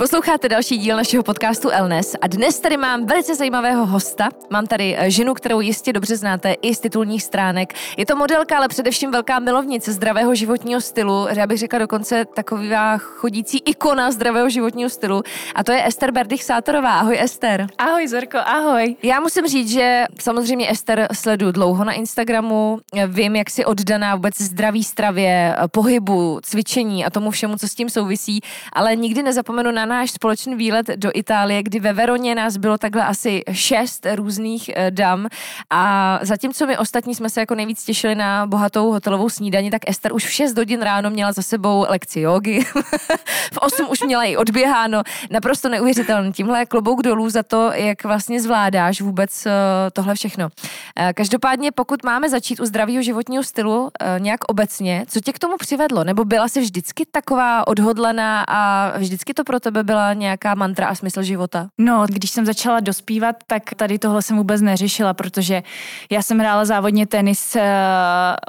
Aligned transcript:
Posloucháte 0.00 0.48
další 0.48 0.78
díl 0.78 0.96
našeho 0.96 1.22
podcastu 1.22 1.70
Elnes 1.70 2.16
a 2.20 2.26
dnes 2.26 2.60
tady 2.60 2.76
mám 2.76 3.06
velice 3.06 3.34
zajímavého 3.34 3.86
hosta. 3.86 4.28
Mám 4.50 4.66
tady 4.66 4.96
eh, 4.98 5.10
ženu, 5.10 5.34
kterou 5.34 5.60
jistě 5.60 5.92
dobře 5.92 6.16
znáte 6.16 6.52
i 6.62 6.74
z 6.74 6.80
titulních 6.80 7.22
stránek. 7.22 7.74
Je 7.96 8.06
to 8.06 8.16
modelka, 8.16 8.56
ale 8.56 8.68
především 8.68 9.10
velká 9.10 9.38
milovnice 9.38 9.92
zdravého 9.92 10.34
životního 10.34 10.80
stylu. 10.80 11.26
Já 11.36 11.46
bych 11.46 11.58
řekla 11.58 11.78
dokonce 11.78 12.24
taková 12.24 12.98
chodící 12.98 13.58
ikona 13.58 14.10
zdravého 14.10 14.50
životního 14.50 14.90
stylu. 14.90 15.22
A 15.54 15.64
to 15.64 15.72
je 15.72 15.86
Ester 15.86 16.12
Berdych 16.12 16.44
Sátorová. 16.44 16.98
Ahoj 16.98 17.18
Ester. 17.20 17.66
Ahoj 17.78 18.08
Zorko, 18.08 18.38
ahoj. 18.38 18.96
Já 19.02 19.20
musím 19.20 19.46
říct, 19.46 19.70
že 19.70 20.04
samozřejmě 20.20 20.70
Ester 20.70 21.08
sleduju 21.12 21.52
dlouho 21.52 21.84
na 21.84 21.92
Instagramu. 21.92 22.80
Vím, 23.06 23.36
jak 23.36 23.50
si 23.50 23.64
oddaná 23.64 24.14
vůbec 24.14 24.40
zdraví 24.40 24.84
stravě, 24.84 25.56
pohybu, 25.70 26.40
cvičení 26.42 27.04
a 27.04 27.10
tomu 27.10 27.30
všemu, 27.30 27.56
co 27.56 27.68
s 27.68 27.74
tím 27.74 27.90
souvisí, 27.90 28.40
ale 28.72 28.96
nikdy 28.96 29.22
nezapomenu 29.22 29.70
na 29.70 29.89
náš 29.90 30.10
společný 30.10 30.54
výlet 30.54 30.86
do 30.86 31.10
Itálie, 31.14 31.62
kdy 31.62 31.80
ve 31.80 31.92
Veroně 31.92 32.34
nás 32.34 32.56
bylo 32.56 32.78
takhle 32.78 33.04
asi 33.04 33.42
šest 33.52 34.06
různých 34.14 34.70
eh, 34.76 34.90
dam 34.90 35.26
a 35.70 36.18
zatímco 36.22 36.66
my 36.66 36.78
ostatní 36.78 37.14
jsme 37.14 37.30
se 37.30 37.40
jako 37.40 37.54
nejvíc 37.54 37.84
těšili 37.84 38.14
na 38.14 38.46
bohatou 38.46 38.92
hotelovou 38.92 39.28
snídani, 39.28 39.70
tak 39.70 39.82
Ester 39.86 40.12
už 40.12 40.26
v 40.26 40.30
6 40.30 40.56
hodin 40.58 40.82
ráno 40.82 41.10
měla 41.10 41.32
za 41.32 41.42
sebou 41.42 41.86
lekci 41.88 42.20
jogy. 42.20 42.60
v 43.52 43.58
8 43.60 43.86
už 43.90 44.00
měla 44.00 44.24
i 44.24 44.36
odběháno. 44.36 45.02
Naprosto 45.30 45.68
neuvěřitelné. 45.68 46.32
Tímhle 46.32 46.66
klobouk 46.66 47.02
dolů 47.02 47.30
za 47.30 47.42
to, 47.42 47.70
jak 47.74 48.04
vlastně 48.04 48.40
zvládáš 48.40 49.00
vůbec 49.00 49.46
eh, 49.46 49.50
tohle 49.92 50.14
všechno. 50.14 50.48
Eh, 50.96 51.12
každopádně, 51.12 51.72
pokud 51.72 52.04
máme 52.04 52.28
začít 52.28 52.60
u 52.60 52.64
zdravého 52.64 53.02
životního 53.02 53.42
stylu 53.42 53.90
nějak 54.18 54.40
obecně, 54.48 55.04
co 55.08 55.20
tě 55.20 55.32
k 55.32 55.38
tomu 55.38 55.56
přivedlo? 55.56 56.04
Nebo 56.04 56.24
byla 56.24 56.48
jsi 56.48 56.60
vždycky 56.60 57.06
taková 57.10 57.66
odhodlaná 57.66 58.44
a 58.48 58.92
vždycky 58.98 59.34
to 59.34 59.44
pro 59.44 59.60
tebe 59.70 59.84
byla 59.84 60.14
nějaká 60.14 60.54
mantra 60.54 60.86
a 60.86 60.94
smysl 60.94 61.22
života? 61.22 61.68
No, 61.78 62.06
když 62.08 62.30
jsem 62.30 62.46
začala 62.46 62.80
dospívat, 62.80 63.36
tak 63.46 63.62
tady 63.76 63.98
tohle 63.98 64.22
jsem 64.22 64.36
vůbec 64.36 64.60
neřešila, 64.60 65.14
protože 65.14 65.62
já 66.10 66.22
jsem 66.22 66.38
hrála 66.38 66.64
závodně 66.64 67.06
tenis 67.06 67.56
eh, 67.56 67.62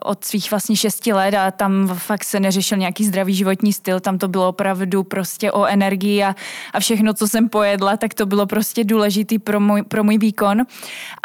od 0.04 0.26
svých 0.26 0.52
vlastně 0.52 0.76
šesti 0.76 1.14
let 1.14 1.34
a 1.34 1.52
tam 1.52 1.88
fakt 1.88 2.24
se 2.24 2.40
neřešil 2.40 2.78
nějaký 2.78 3.06
zdravý 3.06 3.34
životní 3.34 3.74
styl, 3.74 4.00
tam 4.00 4.18
to 4.18 4.28
bylo 4.28 4.50
opravdu 4.50 5.04
prostě 5.04 5.52
o 5.52 5.66
energii 5.66 6.24
a, 6.24 6.36
a 6.74 6.80
všechno, 6.80 7.14
co 7.14 7.28
jsem 7.28 7.50
pojedla, 7.50 7.98
tak 7.98 8.14
to 8.14 8.26
bylo 8.26 8.46
prostě 8.46 8.84
důležitý 8.84 9.40
pro 9.40 9.60
můj, 9.60 9.84
pro 9.84 10.04
můj 10.04 10.18
výkon. 10.18 10.62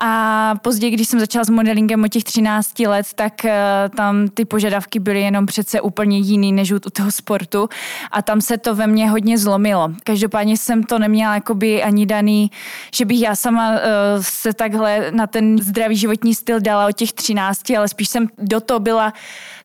A 0.03 0.55
později, 0.63 0.93
když 0.93 1.09
jsem 1.09 1.21
začala 1.21 1.45
s 1.45 1.51
modelingem 1.51 2.05
od 2.05 2.09
těch 2.09 2.25
13 2.25 2.79
let, 2.79 3.07
tak 3.15 3.33
uh, 3.45 3.51
tam 3.97 4.29
ty 4.29 4.45
požadavky 4.45 4.99
byly 4.99 5.21
jenom 5.21 5.47
přece 5.47 5.81
úplně 5.81 6.19
jiný 6.19 6.53
než 6.53 6.73
u 6.73 6.79
toho 6.79 7.13
sportu 7.13 7.69
a 8.11 8.23
tam 8.23 8.41
se 8.41 8.59
to 8.59 8.75
ve 8.75 8.87
mně 8.87 9.11
hodně 9.11 9.39
zlomilo. 9.39 9.86
Každopádně 10.05 10.57
jsem 10.57 10.83
to 10.83 10.99
neměla 10.99 11.35
jakoby 11.35 11.83
ani 11.83 12.07
daný, 12.07 12.51
že 12.95 13.05
bych 13.05 13.21
já 13.21 13.37
sama 13.37 13.71
uh, 13.71 13.77
se 14.21 14.53
takhle 14.53 15.11
na 15.11 15.27
ten 15.27 15.59
zdravý 15.59 15.97
životní 15.97 16.35
styl 16.35 16.61
dala 16.61 16.87
od 16.87 16.93
těch 16.93 17.13
13, 17.13 17.71
ale 17.71 17.89
spíš 17.89 18.09
jsem 18.09 18.29
do 18.39 18.61
toho 18.61 18.81
byla 18.81 19.13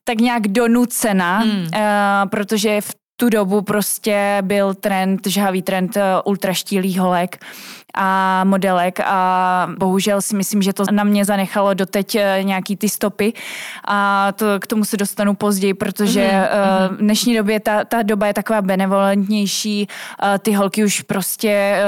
tak 0.04 0.18
nějak 0.18 0.48
donucena, 0.48 1.38
hmm. 1.38 1.60
uh, 1.60 1.68
protože 2.26 2.80
v 2.80 2.94
tu 3.16 3.28
dobu 3.28 3.62
prostě 3.62 4.38
byl 4.42 4.74
trend, 4.74 5.26
žhavý 5.26 5.62
trend 5.62 5.96
uh, 5.96 6.02
ultraštílých 6.24 7.00
holek 7.00 7.44
a 7.94 8.40
modelek 8.44 9.00
a 9.04 9.68
bohužel 9.78 10.22
si 10.22 10.36
myslím, 10.36 10.62
že 10.62 10.72
to 10.72 10.84
na 10.90 11.04
mě 11.04 11.24
zanechalo 11.24 11.74
doteď 11.74 12.14
eh, 12.14 12.38
nějaký 12.42 12.76
ty 12.76 12.88
stopy 12.88 13.32
a 13.88 14.32
to, 14.32 14.46
k 14.60 14.66
tomu 14.66 14.84
se 14.84 14.96
dostanu 14.96 15.34
později, 15.34 15.74
protože 15.74 16.20
mm-hmm. 16.20 16.96
v 16.96 16.96
dnešní 16.96 17.36
době 17.36 17.60
ta, 17.60 17.84
ta 17.84 18.02
doba 18.02 18.26
je 18.26 18.34
taková 18.34 18.62
benevolentnější, 18.62 19.88
uh, 20.22 20.38
ty 20.38 20.52
holky 20.52 20.84
už 20.84 21.00
prostě 21.00 21.82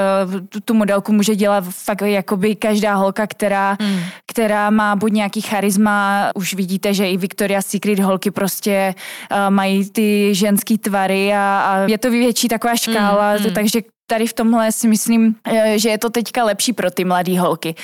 tu, 0.49 0.59
tu 0.59 0.73
modelku 0.73 1.13
může 1.13 1.35
dělat 1.35 1.63
fakt 1.69 2.01
jakoby 2.01 2.55
každá 2.55 2.93
holka, 2.93 3.27
která, 3.27 3.77
mm. 3.81 3.99
která 4.27 4.69
má 4.69 4.95
buď 4.95 5.11
nějaký 5.11 5.41
charisma, 5.41 6.29
už 6.35 6.53
vidíte, 6.53 6.93
že 6.93 7.09
i 7.09 7.17
Victoria's 7.17 7.65
Secret 7.65 7.99
holky 7.99 8.31
prostě 8.31 8.95
mají 9.49 9.89
ty 9.89 10.35
ženský 10.35 10.77
tvary 10.77 11.33
a, 11.33 11.65
a 11.65 11.77
je 11.77 11.97
to 11.97 12.11
větší 12.11 12.47
taková 12.47 12.75
škála, 12.75 13.33
mm, 13.33 13.43
mm. 13.43 13.53
takže 13.53 13.81
tady 14.07 14.27
v 14.27 14.33
tomhle 14.33 14.71
si 14.71 14.87
myslím, 14.87 15.35
eh, 15.43 15.79
že 15.79 15.89
je 15.89 15.97
to 15.97 16.09
teďka 16.09 16.43
lepší 16.43 16.73
pro 16.73 16.91
ty 16.91 17.05
mladé 17.05 17.39
holky. 17.39 17.75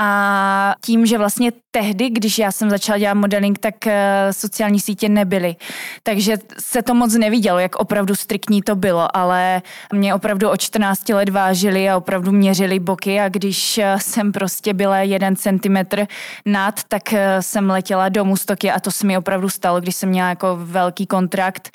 A 0.00 0.74
tím, 0.84 1.06
že 1.06 1.18
vlastně 1.18 1.52
tehdy, 1.76 2.10
když 2.10 2.38
já 2.38 2.52
jsem 2.52 2.70
začala 2.70 2.98
dělat 2.98 3.14
modeling, 3.14 3.58
tak 3.58 3.86
eh, 3.86 4.28
sociální 4.30 4.80
sítě 4.80 5.08
nebyly. 5.08 5.56
Takže 6.02 6.36
se 6.60 6.82
to 6.82 6.94
moc 6.94 7.14
nevidělo, 7.14 7.58
jak 7.58 7.76
opravdu 7.76 8.14
striktní 8.14 8.62
to 8.62 8.76
bylo, 8.76 9.16
ale 9.16 9.62
mě 9.92 10.14
opravdu 10.14 10.50
od 10.50 10.60
14 10.60 11.08
let 11.08 11.28
vážili 11.28 11.90
a 11.90 11.96
opravdu 11.96 12.32
měřili 12.32 12.78
boky 12.78 13.20
a 13.20 13.28
když 13.28 13.78
eh, 13.78 13.96
jsem 13.98 14.32
prostě 14.32 14.74
byla 14.74 14.98
jeden 14.98 15.36
centimetr 15.36 16.06
nad, 16.46 16.80
tak 16.88 17.14
jsem 17.40 17.70
letěla 17.70 18.08
domů 18.08 18.36
z 18.36 18.44
Tokia 18.44 18.74
a 18.74 18.80
to 18.80 18.90
se 18.90 19.06
mi 19.06 19.18
opravdu 19.18 19.48
stalo, 19.48 19.80
když 19.80 19.96
jsem 19.96 20.08
měla 20.08 20.28
jako 20.28 20.56
velký 20.60 21.06
kontrakt 21.06 21.70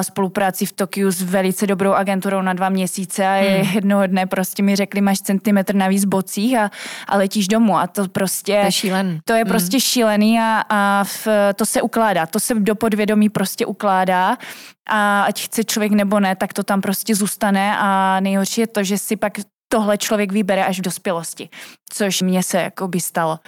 spolupráci 0.00 0.66
v 0.66 0.72
Tokiu 0.72 1.10
s 1.10 1.22
velice 1.22 1.66
dobrou 1.66 1.92
agenturou 1.92 2.42
na 2.42 2.52
dva 2.52 2.68
měsíce 2.68 2.86
měsíce 2.86 3.26
a 3.26 3.34
hmm. 3.34 3.74
jednoho 3.74 4.06
dne 4.06 4.26
prostě 4.26 4.62
mi 4.62 4.76
řekli, 4.76 5.00
máš 5.00 5.18
centimetr 5.18 5.74
navíc 5.74 6.04
bocích 6.04 6.58
a, 6.58 6.70
a 7.08 7.16
letíš 7.16 7.48
domů 7.48 7.76
a 7.76 7.86
to 7.86 8.08
prostě... 8.08 8.62
To 9.06 9.12
je 9.12 9.16
šílen. 9.16 9.20
To 9.24 9.32
je 9.32 9.42
hmm. 9.42 9.50
prostě 9.50 9.80
šílený 9.80 10.40
a, 10.40 10.62
a 10.68 11.04
v, 11.04 11.28
to 11.56 11.66
se 11.66 11.82
ukládá, 11.82 12.26
to 12.26 12.40
se 12.40 12.54
do 12.54 12.74
podvědomí 12.74 13.28
prostě 13.28 13.66
ukládá 13.66 14.36
a 14.86 15.22
ať 15.22 15.44
chce 15.44 15.64
člověk 15.64 15.92
nebo 15.92 16.20
ne, 16.20 16.36
tak 16.36 16.52
to 16.52 16.62
tam 16.62 16.80
prostě 16.80 17.14
zůstane 17.14 17.76
a 17.78 18.20
nejhorší 18.20 18.60
je 18.60 18.66
to, 18.66 18.84
že 18.84 18.98
si 18.98 19.16
pak 19.16 19.32
tohle 19.68 19.98
člověk 19.98 20.32
vybere 20.32 20.64
až 20.64 20.78
v 20.78 20.82
dospělosti, 20.82 21.48
což 21.92 22.22
mně 22.22 22.42
se 22.42 22.58
jako 22.60 22.88
by 22.88 23.00
stalo. 23.00 23.38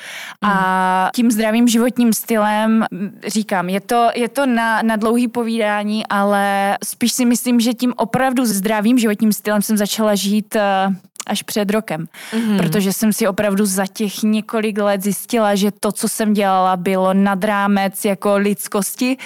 Mm. 0.45 0.51
A 0.51 1.11
tím 1.15 1.31
zdravým 1.31 1.69
životním 1.69 2.13
stylem, 2.13 2.85
říkám, 3.27 3.69
je 3.69 3.81
to, 3.81 4.11
je 4.15 4.29
to 4.29 4.47
na, 4.47 4.83
na 4.83 4.97
dlouhý 4.97 5.29
povídání, 5.29 6.07
ale 6.07 6.77
spíš 6.85 7.13
si 7.13 7.25
myslím, 7.25 7.61
že 7.61 7.75
tím 7.75 7.95
opravdu 7.97 8.45
zdravým 8.45 8.99
životním 8.99 9.33
stylem 9.33 9.63
jsem 9.63 9.77
začala 9.77 10.15
žít 10.15 10.57
uh, 10.57 10.95
až 11.29 11.43
před 11.43 11.71
rokem. 11.71 12.07
Mm-hmm. 12.33 12.57
Protože 12.59 12.93
jsem 12.93 13.13
si 13.13 13.29
opravdu 13.29 13.67
za 13.67 13.87
těch 13.87 14.23
několik 14.23 14.79
let 14.79 15.03
zjistila, 15.03 15.55
že 15.55 15.71
to, 15.71 15.93
co 15.93 16.09
jsem 16.09 16.33
dělala, 16.33 16.77
bylo 16.77 17.15
nad 17.15 17.45
rámec 17.45 18.05
jako 18.05 18.37
lidskosti, 18.37 19.17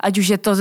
ať 0.00 0.18
už 0.18 0.28
je 0.28 0.38
to 0.38 0.50
uh, 0.50 0.58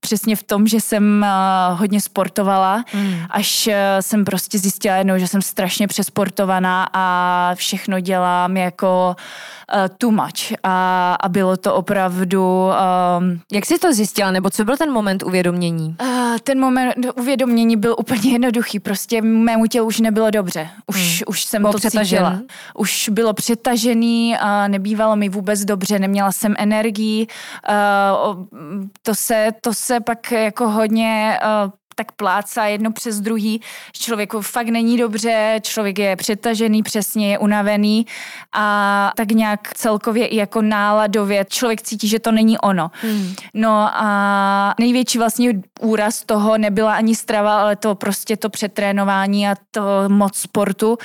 přesně 0.00 0.36
v 0.36 0.42
tom, 0.42 0.66
že 0.66 0.80
jsem 0.80 1.26
uh, 1.26 1.78
hodně 1.78 2.00
sportovala, 2.00 2.84
mm. 2.94 3.14
až 3.30 3.66
uh, 3.66 3.74
jsem 4.00 4.24
prostě 4.24 4.58
zjistila 4.58 4.96
jednou, 4.96 5.18
že 5.18 5.28
jsem 5.28 5.42
strašně 5.42 5.86
přesportovaná 5.86 6.88
a 6.92 7.50
všechno 7.54 8.00
dělám 8.00 8.56
jako 8.56 9.16
uh, 9.18 9.24
too 9.98 10.10
much 10.10 10.52
a, 10.62 11.14
a 11.14 11.28
bylo 11.28 11.56
to 11.56 11.74
opravdu... 11.74 12.70
Um, 13.18 13.40
Jak 13.52 13.66
jsi 13.66 13.78
to 13.78 13.92
zjistila, 13.92 14.30
nebo 14.30 14.50
co 14.50 14.64
byl 14.64 14.76
ten 14.76 14.92
moment 14.92 15.22
uvědomění? 15.22 15.96
Uh, 16.02 16.38
ten 16.44 16.60
moment 16.60 16.94
uvědomění 17.16 17.76
byl 17.76 17.96
úplně 17.98 18.32
jednoduchý, 18.32 18.80
prostě 18.80 19.22
mému 19.22 19.66
tělu 19.66 19.86
už 19.86 20.00
nebylo 20.00 20.30
dobře. 20.30 20.68
Už, 20.86 20.96
hmm. 20.96 21.22
už 21.26 21.44
jsem 21.44 21.62
bylo 21.62 21.72
to 21.72 21.90
cítila. 21.90 22.40
Už 22.74 23.08
bylo 23.08 23.32
přetažený 23.32 24.36
a 24.36 24.68
nebývalo 24.68 25.16
mi 25.16 25.28
vůbec 25.28 25.64
dobře, 25.64 25.98
neměla 25.98 26.32
jsem 26.32 26.54
energii. 26.58 27.26
Uh, 27.68 28.44
to, 29.02 29.14
se, 29.14 29.48
to 29.60 29.74
se 29.74 30.00
pak 30.00 30.32
jako 30.32 30.68
hodně 30.68 31.38
uh, 31.64 31.70
tak 32.00 32.12
plácá 32.12 32.66
jedno 32.66 32.92
přes 32.92 33.20
druhý, 33.20 33.60
člověku 33.92 34.40
fakt 34.40 34.68
není 34.68 34.98
dobře, 34.98 35.60
člověk 35.62 35.98
je 35.98 36.16
přetažený, 36.16 36.82
přesně 36.82 37.30
je 37.30 37.38
unavený 37.38 38.06
a 38.52 39.12
tak 39.16 39.30
nějak 39.30 39.74
celkově 39.74 40.26
i 40.26 40.36
jako 40.36 40.62
náladově 40.62 41.44
člověk 41.48 41.82
cítí, 41.82 42.08
že 42.08 42.18
to 42.18 42.32
není 42.32 42.58
ono. 42.58 42.90
Hmm. 43.02 43.34
No 43.54 43.90
a 43.92 44.74
největší 44.78 45.18
vlastně 45.18 45.52
úraz 45.80 46.24
toho 46.24 46.58
nebyla 46.58 46.94
ani 46.94 47.14
strava, 47.14 47.60
ale 47.60 47.76
to 47.76 47.94
prostě 47.94 48.36
to 48.36 48.50
přetrénování 48.50 49.48
a 49.48 49.54
to 49.70 49.82
moc 50.08 50.36
sportu 50.36 50.98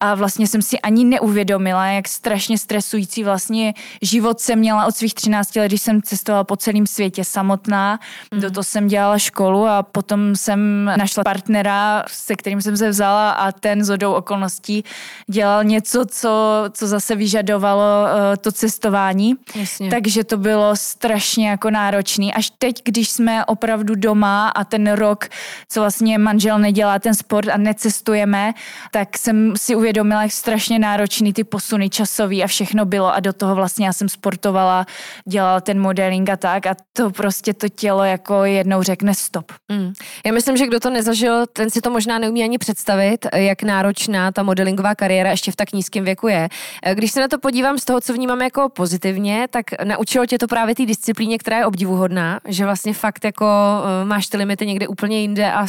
a 0.00 0.14
vlastně 0.14 0.46
jsem 0.46 0.62
si 0.62 0.80
ani 0.80 1.04
neuvědomila, 1.04 1.86
jak 1.86 2.08
strašně 2.08 2.58
stresující 2.58 3.24
vlastně 3.24 3.74
život 4.02 4.40
jsem 4.40 4.58
měla 4.58 4.86
od 4.86 4.96
svých 4.96 5.14
13 5.14 5.56
let, 5.56 5.68
když 5.68 5.82
jsem 5.82 6.02
cestovala 6.02 6.44
po 6.44 6.56
celém 6.56 6.86
světě 6.86 7.24
samotná. 7.24 8.00
Mm. 8.34 8.40
Do 8.40 8.50
toho 8.50 8.64
jsem 8.64 8.86
dělala 8.86 9.18
školu 9.18 9.66
a 9.66 9.82
potom 9.82 10.31
jsem 10.36 10.84
našla 10.84 11.24
partnera, 11.24 12.04
se 12.08 12.34
kterým 12.34 12.62
jsem 12.62 12.76
se 12.76 12.88
vzala 12.88 13.30
a 13.30 13.52
ten 13.52 13.84
z 13.84 13.88
hodou 13.88 14.12
okolností 14.12 14.84
dělal 15.30 15.64
něco, 15.64 16.04
co, 16.06 16.64
co 16.72 16.86
zase 16.86 17.16
vyžadovalo 17.16 17.82
uh, 17.82 18.36
to 18.36 18.52
cestování. 18.52 19.34
Jasně. 19.54 19.90
Takže 19.90 20.24
to 20.24 20.36
bylo 20.36 20.76
strašně 20.76 21.48
jako 21.48 21.70
náročný. 21.70 22.34
Až 22.34 22.50
teď, 22.58 22.82
když 22.84 23.10
jsme 23.10 23.44
opravdu 23.44 23.94
doma 23.94 24.48
a 24.48 24.64
ten 24.64 24.92
rok, 24.92 25.28
co 25.68 25.80
vlastně 25.80 26.18
manžel 26.18 26.58
nedělá 26.58 26.98
ten 26.98 27.14
sport 27.14 27.48
a 27.48 27.56
necestujeme, 27.56 28.52
tak 28.90 29.18
jsem 29.18 29.52
si 29.56 29.76
uvědomila, 29.76 30.22
jak 30.22 30.32
strašně 30.32 30.78
náročný 30.78 31.32
ty 31.32 31.44
posuny 31.44 31.90
časový 31.90 32.44
a 32.44 32.46
všechno 32.46 32.84
bylo 32.84 33.14
a 33.14 33.20
do 33.20 33.32
toho 33.32 33.54
vlastně 33.54 33.86
já 33.86 33.92
jsem 33.92 34.08
sportovala, 34.08 34.86
dělala 35.28 35.60
ten 35.60 35.80
modeling 35.80 36.30
a 36.30 36.36
tak 36.36 36.66
a 36.66 36.74
to 36.92 37.10
prostě 37.10 37.54
to 37.54 37.68
tělo 37.68 38.04
jako 38.04 38.44
jednou 38.44 38.82
řekne 38.82 39.14
stop. 39.14 39.52
Mm. 39.68 39.92
Já 40.26 40.32
myslím, 40.32 40.56
že 40.56 40.66
kdo 40.66 40.80
to 40.80 40.90
nezažil, 40.90 41.46
ten 41.46 41.70
si 41.70 41.80
to 41.80 41.90
možná 41.90 42.18
neumí 42.18 42.42
ani 42.44 42.58
představit, 42.58 43.26
jak 43.34 43.62
náročná 43.62 44.32
ta 44.32 44.42
modelingová 44.42 44.94
kariéra 44.94 45.30
ještě 45.30 45.52
v 45.52 45.56
tak 45.56 45.72
nízkém 45.72 46.04
věku 46.04 46.28
je. 46.28 46.48
Když 46.94 47.12
se 47.12 47.20
na 47.20 47.28
to 47.28 47.38
podívám 47.38 47.78
z 47.78 47.84
toho, 47.84 48.00
co 48.00 48.12
vnímám 48.12 48.42
jako 48.42 48.68
pozitivně, 48.68 49.46
tak 49.50 49.66
naučilo 49.84 50.26
tě 50.26 50.38
to 50.38 50.46
právě 50.46 50.74
té 50.74 50.86
disciplíně, 50.86 51.38
která 51.38 51.58
je 51.58 51.66
obdivuhodná, 51.66 52.40
že 52.48 52.64
vlastně 52.64 52.94
fakt 52.94 53.24
jako 53.24 53.46
eh, 53.46 54.04
máš 54.04 54.26
ty 54.26 54.36
limity 54.36 54.66
někde 54.66 54.88
úplně 54.88 55.20
jinde 55.20 55.52
a 55.52 55.66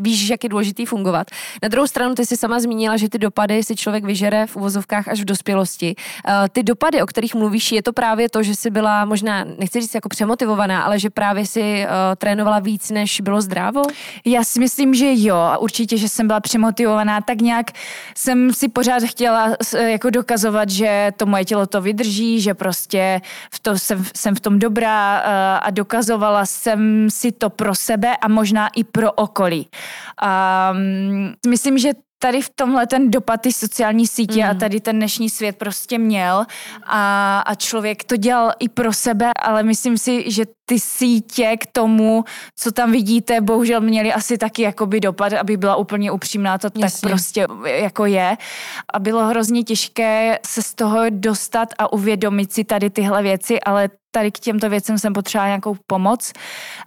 víš, 0.00 0.28
jak 0.28 0.44
je 0.44 0.50
důležitý 0.50 0.86
fungovat. 0.86 1.26
Na 1.62 1.68
druhou 1.68 1.86
stranu 1.86 2.14
ty 2.14 2.26
si 2.26 2.36
sama 2.36 2.60
zmínila, 2.60 2.96
že 2.96 3.08
ty 3.08 3.18
dopady 3.18 3.62
si 3.62 3.76
člověk 3.76 4.04
vyžere 4.04 4.46
v 4.46 4.56
uvozovkách 4.56 5.08
až 5.08 5.20
v 5.20 5.24
dospělosti. 5.24 5.94
Eh, 6.28 6.48
ty 6.52 6.62
dopady, 6.62 7.02
o 7.02 7.06
kterých 7.06 7.34
mluvíš, 7.34 7.72
je 7.72 7.82
to 7.82 7.92
právě 7.92 8.28
to, 8.28 8.42
že 8.42 8.54
jsi 8.54 8.70
byla 8.70 9.04
možná, 9.04 9.44
nechci 9.58 9.80
říct 9.80 9.94
jako 9.94 10.08
přemotivovaná, 10.08 10.82
ale 10.82 10.98
že 10.98 11.10
právě 11.10 11.46
si 11.46 11.60
uh, 11.60 12.16
trénovala 12.16 12.58
víc, 12.58 12.90
než 12.90 13.20
bylo 13.20 13.40
zdrávo? 13.40 13.79
Já 14.24 14.44
si 14.44 14.60
myslím, 14.60 14.94
že 14.94 15.06
jo. 15.14 15.36
A 15.36 15.58
určitě, 15.58 15.96
že 15.96 16.08
jsem 16.08 16.26
byla 16.26 16.40
přemotivovaná. 16.40 17.20
Tak 17.20 17.40
nějak 17.40 17.70
jsem 18.16 18.52
si 18.52 18.68
pořád 18.68 19.02
chtěla 19.02 19.56
jako 19.76 20.10
dokazovat, 20.10 20.70
že 20.70 21.12
to 21.16 21.26
moje 21.26 21.44
tělo 21.44 21.66
to 21.66 21.80
vydrží, 21.80 22.40
že 22.40 22.54
prostě 22.54 23.20
v 23.54 23.60
to 23.60 23.78
jsem, 23.78 24.04
jsem 24.16 24.34
v 24.34 24.40
tom 24.40 24.58
dobrá 24.58 25.20
uh, 25.20 25.26
a 25.62 25.70
dokazovala 25.70 26.46
jsem 26.46 27.08
si 27.10 27.32
to 27.32 27.50
pro 27.50 27.74
sebe 27.74 28.16
a 28.16 28.28
možná 28.28 28.68
i 28.68 28.84
pro 28.84 29.12
okolí. 29.12 29.68
Um, 30.72 31.34
myslím, 31.48 31.78
že 31.78 31.90
tady 32.22 32.42
v 32.42 32.50
tomhle 32.54 32.86
ten 32.86 33.10
dopad 33.10 33.40
ty 33.40 33.52
sociální 33.52 34.06
sítě 34.06 34.44
mm. 34.44 34.50
a 34.50 34.54
tady 34.54 34.80
ten 34.80 34.96
dnešní 34.96 35.30
svět 35.30 35.56
prostě 35.56 35.98
měl 35.98 36.46
a, 36.84 37.40
a 37.46 37.54
člověk 37.54 38.04
to 38.04 38.16
dělal 38.16 38.52
i 38.58 38.68
pro 38.68 38.92
sebe, 38.92 39.30
ale 39.42 39.62
myslím 39.62 39.98
si, 39.98 40.30
že 40.30 40.44
ty 40.70 40.80
sítě 40.80 41.56
k 41.60 41.66
tomu, 41.66 42.24
co 42.56 42.72
tam 42.72 42.92
vidíte, 42.92 43.40
bohužel 43.40 43.80
měly 43.80 44.12
asi 44.12 44.38
taky 44.38 44.62
jakoby 44.62 45.00
dopad, 45.00 45.32
aby 45.32 45.56
byla 45.56 45.76
úplně 45.76 46.10
upřímná, 46.10 46.58
to 46.58 46.68
Jasně. 46.74 47.00
tak 47.00 47.10
prostě 47.10 47.46
jako 47.64 48.06
je. 48.06 48.36
A 48.94 48.98
bylo 48.98 49.26
hrozně 49.26 49.62
těžké 49.64 50.38
se 50.46 50.62
z 50.62 50.74
toho 50.74 51.00
dostat 51.10 51.68
a 51.78 51.92
uvědomit 51.92 52.52
si 52.52 52.64
tady 52.64 52.90
tyhle 52.90 53.22
věci, 53.22 53.60
ale 53.60 53.88
tady 54.10 54.32
k 54.32 54.38
těmto 54.38 54.70
věcem 54.70 54.98
jsem 54.98 55.12
potřebovala 55.12 55.48
nějakou 55.48 55.76
pomoc. 55.86 56.32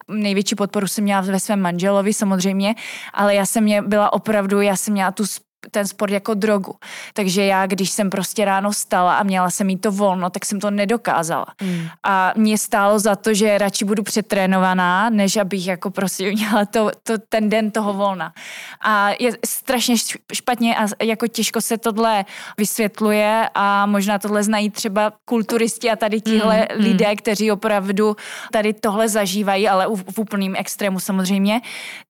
Největší 0.08 0.56
podporu 0.56 0.88
jsem 0.88 1.04
měla 1.04 1.22
ve 1.22 1.40
svém 1.40 1.62
manželovi 1.62 2.14
samozřejmě, 2.14 2.76
ale 3.14 3.36
já 3.36 3.46
jsem 3.46 3.64
mě 3.64 3.82
byla 3.82 4.14
opravdu, 4.14 4.62
já 4.62 4.76
jsem 4.76 4.94
měla 4.94 5.12
tu 5.12 5.24
ten 5.72 5.88
sport 5.88 6.12
jako 6.12 6.34
drogu. 6.34 6.76
Takže 7.14 7.46
já, 7.46 7.66
když 7.66 7.90
jsem 7.90 8.10
prostě 8.10 8.46
ráno 8.46 8.74
stala 8.74 9.18
a 9.18 9.24
měla 9.24 9.50
jsem 9.50 9.68
mít 9.68 9.82
to 9.82 9.92
volno, 9.92 10.30
tak 10.30 10.46
jsem 10.46 10.60
to 10.60 10.72
nedokázala. 10.72 11.46
Mm. 11.62 11.88
A 12.04 12.34
mě 12.36 12.58
stálo 12.58 13.00
za 13.00 13.16
to, 13.16 13.34
že 13.34 13.58
radši 13.58 13.86
budu 13.86 14.04
přetrénovaná, 14.04 15.10
než 15.10 15.38
abych 15.38 15.68
jako 15.68 15.92
prostě 15.92 16.32
měla 16.32 16.66
to, 16.66 16.92
to, 17.04 17.14
ten 17.30 17.50
den 17.50 17.72
toho 17.72 17.94
volna. 17.94 18.34
A 18.82 19.10
je 19.20 19.32
strašně 19.46 19.96
špatně 20.34 20.76
a 20.78 20.88
jako 21.04 21.28
těžko 21.28 21.62
se 21.62 21.78
tohle 21.78 22.26
vysvětluje 22.58 23.50
a 23.56 23.86
možná 23.86 24.20
tohle 24.20 24.44
znají 24.44 24.70
třeba 24.70 25.14
kulturisti 25.26 25.92
a 25.92 25.96
tady 25.96 26.22
tihle 26.22 26.68
mm. 26.76 26.84
lidé, 26.84 27.16
kteří 27.16 27.52
opravdu 27.52 28.16
tady 28.52 28.74
tohle 28.74 29.10
zažívají, 29.10 29.70
ale 29.70 29.88
v, 29.88 30.04
v 30.12 30.20
úplným 30.20 30.56
extrému 30.58 31.00
samozřejmě. 31.00 31.62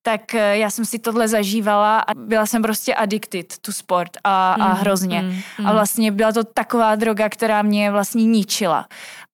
Tak 0.02 0.34
eh, 0.34 0.58
já 0.58 0.70
jsem 0.70 0.84
si 0.84 0.98
tohle 0.98 1.28
zažívala 1.28 1.98
a 1.98 2.14
byla 2.14 2.46
jsem 2.46 2.62
prostě 2.62 2.94
addicted 2.94 3.43
addicted 3.44 3.58
to 3.60 3.72
sport 3.72 4.16
a, 4.24 4.52
a 4.52 4.68
mm, 4.68 4.74
hrozně. 4.74 5.22
Mm, 5.22 5.36
mm. 5.58 5.66
A 5.66 5.72
vlastně 5.72 6.10
byla 6.10 6.32
to 6.32 6.44
taková 6.44 6.94
droga, 6.94 7.28
která 7.28 7.62
mě 7.62 7.90
vlastně 7.90 8.24
ničila. 8.24 8.86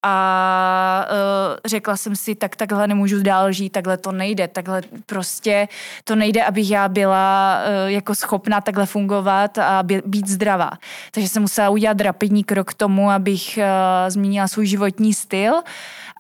A 0.03 1.07
uh, 1.11 1.59
řekla 1.65 1.97
jsem 1.97 2.17
si, 2.17 2.35
tak 2.35 2.57
takhle 2.57 2.87
nemůžu 2.87 3.23
dál 3.23 3.53
žít, 3.53 3.71
takhle 3.71 3.97
to 3.97 4.13
nejde, 4.13 4.49
takhle 4.49 4.83
prostě 5.07 5.69
to 6.05 6.15
nejde, 6.15 6.45
abych 6.45 6.71
já 6.71 6.89
byla 6.89 7.59
uh, 7.85 7.91
jako 7.91 8.15
schopná 8.15 8.61
takhle 8.61 8.87
fungovat 8.87 9.59
a 9.59 9.83
být 10.05 10.29
zdravá. 10.29 10.71
Takže 11.11 11.29
jsem 11.29 11.43
musela 11.43 11.69
udělat 11.69 12.01
rapidní 12.01 12.45
krok 12.45 12.71
k 12.71 12.75
tomu, 12.75 13.11
abych 13.11 13.59
uh, 13.59 13.65
změnila 14.11 14.49
svůj 14.49 14.67
životní 14.67 15.15
styl 15.15 15.53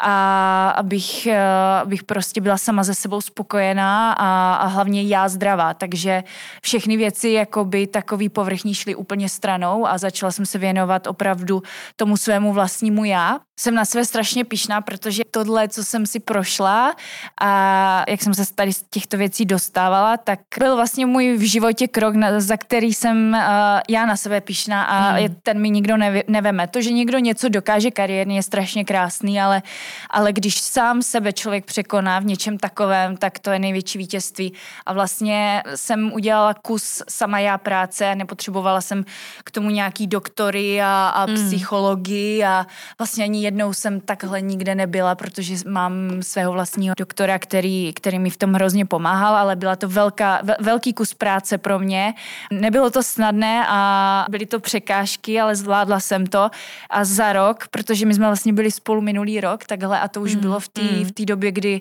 a 0.00 0.70
abych, 0.70 1.26
eh, 1.26 1.40
abych 1.80 2.04
prostě 2.04 2.40
byla 2.40 2.58
sama 2.58 2.82
ze 2.82 2.94
sebou 2.94 3.20
spokojená 3.20 4.12
a, 4.12 4.54
a 4.54 4.66
hlavně 4.66 5.02
já 5.02 5.28
zdravá. 5.28 5.74
Takže 5.74 6.24
všechny 6.62 6.96
věci 6.96 7.28
jakoby 7.28 7.86
takový 7.86 8.28
povrchní 8.28 8.74
šly 8.74 8.94
úplně 8.94 9.28
stranou 9.28 9.86
a 9.86 9.98
začala 9.98 10.32
jsem 10.32 10.46
se 10.46 10.58
věnovat 10.58 11.06
opravdu 11.06 11.62
tomu 11.96 12.16
svému 12.16 12.52
vlastnímu 12.52 13.04
já. 13.04 13.38
Jsem 13.60 13.74
na 13.74 13.84
své 13.84 14.04
strašně 14.04 14.44
pišná, 14.44 14.80
protože 14.80 15.22
tohle, 15.30 15.68
co 15.68 15.84
jsem 15.84 16.06
si 16.06 16.20
prošla 16.20 16.94
a 17.40 18.04
jak 18.08 18.22
jsem 18.22 18.34
se 18.34 18.54
tady 18.54 18.72
z 18.72 18.84
těchto 18.90 19.16
věcí 19.16 19.44
dostávala, 19.44 20.16
tak 20.16 20.40
byl 20.58 20.76
vlastně 20.76 21.06
můj 21.06 21.36
v 21.36 21.40
životě 21.40 21.88
krok, 21.88 22.14
za 22.38 22.56
který 22.56 22.94
jsem 22.94 23.32
uh, 23.32 23.40
já 23.88 24.06
na 24.06 24.16
sebe 24.16 24.40
pišná 24.40 24.84
a 24.84 25.10
hmm. 25.10 25.36
ten 25.42 25.60
mi 25.60 25.70
nikdo 25.70 25.96
neveme. 26.28 26.68
To, 26.68 26.80
že 26.80 26.92
někdo 26.92 27.18
něco 27.18 27.48
dokáže 27.48 27.90
kariérně 27.90 28.36
je 28.36 28.42
strašně 28.42 28.84
krásný, 28.84 29.40
ale 29.40 29.62
ale 30.10 30.32
když 30.32 30.60
sám 30.60 31.02
sebe 31.02 31.32
člověk 31.32 31.64
překoná 31.64 32.18
v 32.18 32.24
něčem 32.24 32.58
takovém, 32.58 33.16
tak 33.16 33.38
to 33.38 33.50
je 33.50 33.58
největší 33.58 33.98
vítězství. 33.98 34.52
A 34.86 34.92
vlastně 34.92 35.62
jsem 35.74 36.12
udělala 36.12 36.54
kus 36.54 37.02
sama 37.08 37.38
já 37.38 37.58
práce, 37.58 38.14
nepotřebovala 38.14 38.80
jsem 38.80 39.04
k 39.44 39.50
tomu 39.50 39.70
nějaký 39.70 40.06
doktory 40.06 40.82
a, 40.82 41.08
a 41.08 41.26
mm. 41.26 41.34
psychologii 41.34 42.44
a 42.44 42.66
vlastně 42.98 43.24
ani 43.24 43.44
jednou 43.44 43.72
jsem 43.72 44.00
takhle 44.00 44.40
nikde 44.40 44.74
nebyla, 44.74 45.14
protože 45.14 45.54
mám 45.68 45.92
svého 46.20 46.52
vlastního 46.52 46.94
doktora, 46.98 47.38
který, 47.38 47.92
který 47.92 48.18
mi 48.18 48.30
v 48.30 48.36
tom 48.36 48.52
hrozně 48.52 48.86
pomáhal, 48.86 49.36
ale 49.36 49.56
byla 49.56 49.76
to 49.76 49.88
velká, 49.88 50.42
velký 50.60 50.92
kus 50.92 51.14
práce 51.14 51.58
pro 51.58 51.78
mě. 51.78 52.14
Nebylo 52.52 52.90
to 52.90 53.02
snadné 53.02 53.66
a 53.68 54.26
byly 54.30 54.46
to 54.46 54.60
překážky, 54.60 55.40
ale 55.40 55.56
zvládla 55.56 56.00
jsem 56.00 56.26
to 56.26 56.50
a 56.90 57.04
za 57.04 57.32
rok, 57.32 57.68
protože 57.70 58.06
my 58.06 58.14
jsme 58.14 58.26
vlastně 58.26 58.52
byli 58.52 58.70
spolu 58.70 59.00
minulý 59.00 59.40
rok, 59.40 59.64
tak 59.64 59.79
takhle 59.80 60.00
a 60.00 60.08
to 60.08 60.20
už 60.20 60.34
mm, 60.34 60.40
bylo 60.40 60.60
v 60.60 60.68
té 60.68 60.82
mm. 60.82 61.04
v 61.04 61.24
době, 61.24 61.52
kdy 61.52 61.80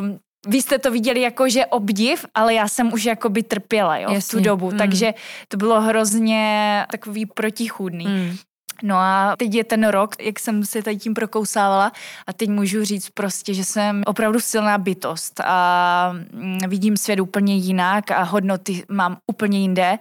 um, 0.00 0.18
vy 0.46 0.62
jste 0.62 0.78
to 0.78 0.90
viděli 0.90 1.20
jako, 1.20 1.48
že 1.48 1.66
obdiv, 1.66 2.26
ale 2.34 2.54
já 2.54 2.68
jsem 2.68 2.92
už 2.92 3.04
jakoby 3.04 3.42
trpěla 3.42 3.98
jo, 3.98 4.20
v 4.20 4.28
tu 4.28 4.40
dobu, 4.40 4.70
mm. 4.70 4.78
takže 4.78 5.14
to 5.48 5.56
bylo 5.56 5.80
hrozně 5.80 6.86
takový 6.90 7.26
protichůdný. 7.26 8.06
Mm. 8.06 8.36
No 8.82 8.96
a 8.96 9.34
teď 9.38 9.54
je 9.54 9.64
ten 9.64 9.88
rok, 9.88 10.14
jak 10.22 10.38
jsem 10.38 10.64
se 10.64 10.82
tady 10.82 10.96
tím 10.96 11.14
prokousávala 11.14 11.92
a 12.26 12.32
teď 12.32 12.48
můžu 12.48 12.84
říct 12.84 13.10
prostě, 13.10 13.54
že 13.54 13.64
jsem 13.64 14.02
opravdu 14.06 14.40
silná 14.40 14.78
bytost 14.78 15.40
a 15.44 16.12
mm, 16.32 16.58
vidím 16.68 16.96
svět 16.96 17.20
úplně 17.20 17.56
jinak 17.56 18.10
a 18.10 18.22
hodnoty 18.22 18.84
mám 18.88 19.16
úplně 19.26 19.58
jinde 19.58 19.98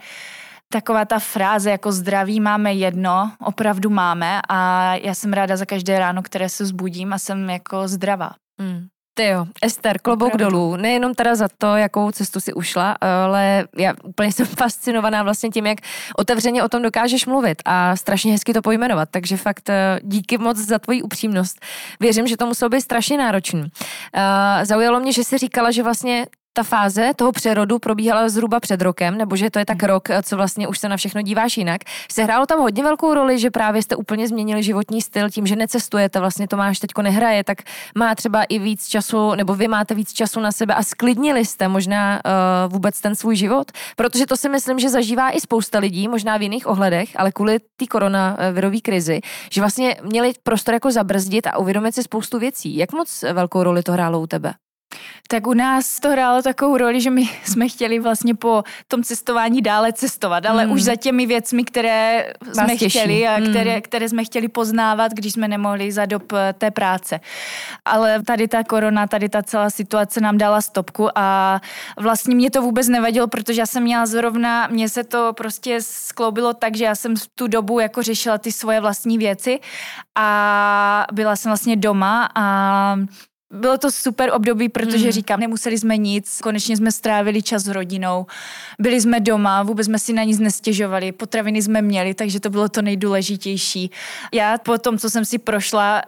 taková 0.74 1.06
ta 1.06 1.20
fráze 1.20 1.72
jako 1.72 1.92
zdraví 1.92 2.40
máme 2.40 2.74
jedno, 2.74 3.32
opravdu 3.40 3.90
máme 3.90 4.42
a 4.50 4.94
já 4.96 5.14
jsem 5.14 5.34
ráda 5.34 5.58
za 5.58 5.66
každé 5.66 6.00
ráno, 6.00 6.24
které 6.24 6.50
se 6.50 6.66
zbudím 6.66 7.14
a 7.14 7.20
jsem 7.20 7.50
jako 7.50 7.88
zdravá. 7.88 8.32
Mm. 8.62 8.88
Ty 9.18 9.28
jo, 9.28 9.46
Ester, 9.64 10.00
klobouk 10.00 10.34
Opravdu. 10.34 10.58
dolů. 10.58 10.76
Nejenom 10.76 11.14
teda 11.14 11.36
za 11.36 11.48
to, 11.58 11.76
jakou 11.76 12.12
cestu 12.12 12.40
si 12.40 12.54
ušla, 12.54 12.96
ale 13.02 13.68
já 13.78 13.94
úplně 14.04 14.32
jsem 14.32 14.46
fascinovaná 14.60 15.24
vlastně 15.24 15.50
tím, 15.50 15.66
jak 15.66 15.78
otevřeně 16.18 16.64
o 16.64 16.70
tom 16.70 16.82
dokážeš 16.82 17.26
mluvit 17.26 17.62
a 17.66 17.96
strašně 17.96 18.32
hezky 18.32 18.54
to 18.54 18.62
pojmenovat. 18.62 19.10
Takže 19.12 19.38
fakt 19.38 19.70
eh, 19.70 20.00
díky 20.04 20.38
moc 20.38 20.58
za 20.58 20.80
tvoji 20.80 21.02
upřímnost. 21.02 21.66
Věřím, 22.00 22.28
že 22.28 22.38
to 22.38 22.46
muselo 22.46 22.70
být 22.70 22.82
strašně 22.82 23.18
náročný. 23.18 23.62
Uh, 23.62 23.70
zaujalo 24.64 25.00
mě, 25.00 25.12
že 25.12 25.24
jsi 25.24 25.38
říkala, 25.38 25.72
že 25.72 25.84
vlastně 25.84 26.26
ta 26.58 26.64
fáze 26.64 27.12
toho 27.16 27.32
přerodu 27.32 27.80
probíhala 27.80 28.30
zhruba 28.30 28.60
před 28.60 28.82
rokem, 28.82 29.18
nebo 29.18 29.36
že 29.36 29.50
to 29.50 29.60
je 29.60 29.66
tak 29.66 29.84
rok, 29.84 30.10
co 30.24 30.38
vlastně 30.38 30.68
už 30.68 30.80
se 30.80 30.90
na 30.90 30.98
všechno 30.98 31.22
díváš 31.22 31.58
jinak. 31.58 31.82
Sehrálo 32.12 32.46
tam 32.46 32.60
hodně 32.60 32.84
velkou 32.84 33.14
roli, 33.14 33.40
že 33.40 33.52
právě 33.52 33.82
jste 33.82 33.96
úplně 33.96 34.28
změnili 34.28 34.64
životní 34.64 35.02
styl 35.02 35.30
tím, 35.30 35.48
že 35.48 35.56
necestujete, 35.56 36.20
vlastně 36.20 36.48
Tomáš 36.48 36.80
teďko 36.80 37.02
nehraje, 37.02 37.44
tak 37.44 37.58
má 37.96 38.16
třeba 38.16 38.44
i 38.44 38.60
víc 38.60 38.88
času, 38.88 39.36
nebo 39.36 39.56
vy 39.56 39.68
máte 39.68 39.96
víc 39.96 40.14
času 40.14 40.40
na 40.40 40.52
sebe 40.52 40.74
a 40.74 40.84
sklidnili 40.84 41.46
jste 41.46 41.68
možná 41.68 42.22
uh, 42.26 42.74
vůbec 42.74 43.02
ten 43.02 43.16
svůj 43.16 43.36
život, 43.36 43.72
protože 43.96 44.26
to 44.26 44.38
si 44.38 44.50
myslím, 44.50 44.80
že 44.80 44.90
zažívá 44.90 45.30
i 45.30 45.40
spousta 45.40 45.80
lidí, 45.80 46.08
možná 46.08 46.38
v 46.38 46.42
jiných 46.42 46.68
ohledech, 46.68 47.10
ale 47.16 47.32
kvůli 47.32 47.60
té 47.60 47.86
koronavirové 47.88 48.82
krizi, 48.82 49.22
že 49.52 49.62
vlastně 49.62 49.96
měli 50.04 50.34
prostor 50.44 50.74
jako 50.74 50.92
zabrzdit 50.92 51.48
a 51.48 51.58
uvědomit 51.58 51.96
si 51.96 52.04
spoustu 52.04 52.40
věcí. 52.40 52.78
Jak 52.78 52.94
moc 52.94 53.24
velkou 53.34 53.64
roli 53.64 53.84
to 53.84 53.92
hrálo 53.92 54.20
u 54.20 54.28
tebe? 54.28 54.54
Tak 55.28 55.48
u 55.48 55.54
nás 55.54 56.00
to 56.00 56.10
hrálo 56.10 56.42
takovou 56.42 56.78
roli, 56.78 57.02
že 57.02 57.10
my 57.10 57.30
jsme 57.44 57.70
chtěli 57.70 58.00
vlastně 58.00 58.36
po 58.36 58.64
tom 58.88 59.04
cestování 59.04 59.62
dále 59.62 59.94
cestovat, 59.94 60.46
ale 60.46 60.66
mm. 60.66 60.72
už 60.72 60.84
za 60.84 60.96
těmi 60.96 61.26
věcmi, 61.26 61.64
které 61.64 62.34
Vás 62.46 62.66
jsme 62.66 62.78
těší. 62.78 63.00
chtěli 63.00 63.28
a 63.28 63.40
mm. 63.40 63.50
které, 63.50 63.82
které 63.82 64.10
jsme 64.10 64.24
chtěli 64.24 64.48
poznávat, 64.48 65.12
když 65.12 65.34
jsme 65.34 65.48
nemohli 65.48 65.92
za 65.92 66.06
dob 66.06 66.34
eh, 66.34 66.54
té 66.54 66.72
práce. 66.72 67.20
Ale 67.86 68.24
tady 68.24 68.48
ta 68.48 68.64
korona, 68.64 69.08
tady 69.08 69.30
ta 69.30 69.44
celá 69.44 69.70
situace 69.70 70.22
nám 70.22 70.38
dala 70.38 70.62
stopku 70.62 71.10
a 71.16 71.62
vlastně 71.98 72.36
mě 72.36 72.52
to 72.52 72.62
vůbec 72.62 72.88
nevadilo, 72.88 73.28
protože 73.28 73.62
já 73.62 73.66
jsem 73.66 73.84
měla 73.84 74.06
zrovna, 74.06 74.68
mně 74.68 74.90
se 74.90 75.04
to 75.04 75.34
prostě 75.34 75.78
skloubilo 75.82 76.54
tak, 76.54 76.76
že 76.76 76.86
já 76.86 76.96
jsem 76.96 77.16
v 77.16 77.28
tu 77.36 77.48
dobu 77.48 77.80
jako 77.80 78.04
řešila 78.04 78.38
ty 78.38 78.52
svoje 78.52 78.82
vlastní 78.82 79.18
věci 79.18 79.60
a 80.16 81.06
byla 81.14 81.36
jsem 81.36 81.50
vlastně 81.50 81.76
doma 81.76 82.30
a 82.36 82.96
bylo 83.54 83.78
to 83.78 83.92
super 83.92 84.30
období, 84.34 84.70
protože 84.70 85.06
mm. 85.06 85.12
říkám, 85.12 85.40
nemuseli 85.40 85.78
jsme 85.78 85.98
nic, 85.98 86.40
konečně 86.44 86.78
jsme 86.78 86.92
strávili 86.92 87.42
čas 87.42 87.64
s 87.64 87.68
rodinou, 87.68 88.26
byli 88.80 89.02
jsme 89.02 89.20
doma, 89.20 89.64
vůbec 89.64 89.86
jsme 89.86 90.00
si 90.00 90.14
na 90.14 90.24
nic 90.24 90.40
nestěžovali, 90.40 91.12
potraviny 91.12 91.62
jsme 91.62 91.82
měli, 91.82 92.14
takže 92.14 92.40
to 92.40 92.50
bylo 92.50 92.70
to 92.70 92.82
nejdůležitější. 92.82 93.92
Já 94.34 94.58
po 94.58 94.78
tom, 94.78 94.98
co 94.98 95.10
jsem 95.10 95.26
si 95.26 95.38
prošla, 95.38 96.02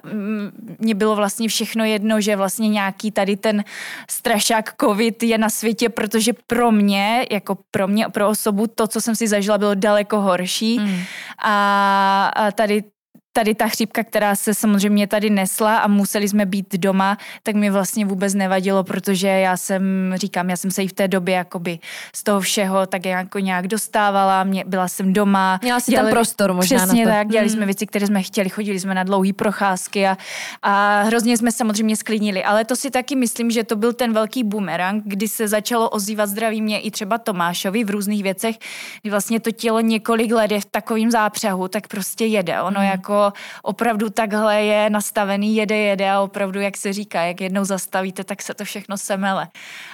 mně 0.79 0.95
bylo 0.95 1.15
vlastně 1.15 1.47
všechno 1.47 1.85
jedno, 1.85 2.21
že 2.21 2.35
vlastně 2.35 2.69
nějaký 2.69 3.11
tady 3.11 3.37
ten 3.37 3.63
strašák 4.09 4.73
covid 4.81 5.23
je 5.23 5.37
na 5.37 5.49
světě, 5.49 5.89
protože 5.89 6.33
pro 6.47 6.71
mě, 6.71 7.25
jako 7.31 7.57
pro 7.71 7.87
mě, 7.87 8.05
pro 8.11 8.29
osobu, 8.29 8.67
to, 8.67 8.87
co 8.87 9.01
jsem 9.01 9.15
si 9.15 9.27
zažila, 9.27 9.57
bylo 9.57 9.75
daleko 9.75 10.21
horší. 10.21 10.79
Mm. 10.79 10.99
A, 11.43 12.31
a 12.35 12.51
tady 12.51 12.83
tady 13.33 13.55
ta 13.55 13.67
chřipka, 13.67 14.03
která 14.03 14.35
se 14.35 14.53
samozřejmě 14.53 15.07
tady 15.07 15.29
nesla 15.29 15.77
a 15.77 15.87
museli 15.87 16.29
jsme 16.29 16.45
být 16.45 16.75
doma, 16.75 17.17
tak 17.43 17.55
mi 17.55 17.69
vlastně 17.69 18.05
vůbec 18.05 18.33
nevadilo, 18.33 18.83
protože 18.83 19.27
já 19.27 19.57
jsem, 19.57 20.13
říkám, 20.15 20.49
já 20.49 20.57
jsem 20.57 20.71
se 20.71 20.83
i 20.83 20.87
v 20.87 20.93
té 20.93 21.07
době 21.07 21.35
jakoby 21.35 21.79
z 22.15 22.23
toho 22.23 22.41
všeho 22.41 22.85
tak 22.85 23.05
jako 23.05 23.39
nějak 23.39 23.67
dostávala, 23.67 24.43
mě, 24.43 24.63
byla 24.67 24.87
jsem 24.87 25.13
doma. 25.13 25.59
Měla 25.61 25.79
si 25.79 25.91
dělali, 25.91 26.07
tam 26.07 26.13
prostor 26.13 26.53
možná 26.53 26.77
Přesně 26.77 27.05
na 27.05 27.11
to. 27.11 27.17
tak, 27.17 27.27
dělali 27.27 27.47
hmm. 27.47 27.57
jsme 27.57 27.65
věci, 27.65 27.87
které 27.87 28.07
jsme 28.07 28.23
chtěli, 28.23 28.49
chodili 28.49 28.79
jsme 28.79 28.93
na 28.93 29.03
dlouhé 29.03 29.33
procházky 29.33 30.07
a, 30.07 30.17
a 30.61 31.01
hrozně 31.01 31.37
jsme 31.37 31.51
samozřejmě 31.51 31.95
sklidnili, 31.95 32.43
ale 32.43 32.65
to 32.65 32.75
si 32.75 32.91
taky 32.91 33.15
myslím, 33.15 33.51
že 33.51 33.63
to 33.63 33.75
byl 33.75 33.93
ten 33.93 34.13
velký 34.13 34.43
bumerang, 34.43 35.03
kdy 35.05 35.27
se 35.27 35.47
začalo 35.47 35.89
ozývat 35.89 36.29
zdraví 36.29 36.61
mě 36.61 36.79
i 36.79 36.91
třeba 36.91 37.17
Tomášovi 37.17 37.83
v 37.83 37.89
různých 37.89 38.23
věcech, 38.23 38.55
kdy 39.01 39.11
vlastně 39.11 39.39
to 39.39 39.51
tělo 39.51 39.79
několik 39.79 40.31
let 40.31 40.51
je 40.51 40.61
v 40.61 40.65
takovém 40.65 41.11
zápřehu, 41.11 41.67
tak 41.67 41.87
prostě 41.87 42.25
jede. 42.25 42.61
Ono 42.61 42.79
hmm. 42.79 42.89
jako 42.89 43.28
opravdu 43.61 44.09
takhle 44.09 44.61
je 44.61 44.89
nastavený, 44.89 45.55
jede, 45.55 45.77
jede 45.77 46.11
a 46.11 46.21
opravdu, 46.21 46.59
jak 46.59 46.77
se 46.77 46.93
říká, 46.93 47.21
jak 47.21 47.41
jednou 47.41 47.65
zastavíte, 47.65 48.23
tak 48.23 48.41
se 48.41 48.53
to 48.53 48.65
všechno 48.65 48.97
semele. 48.97 49.47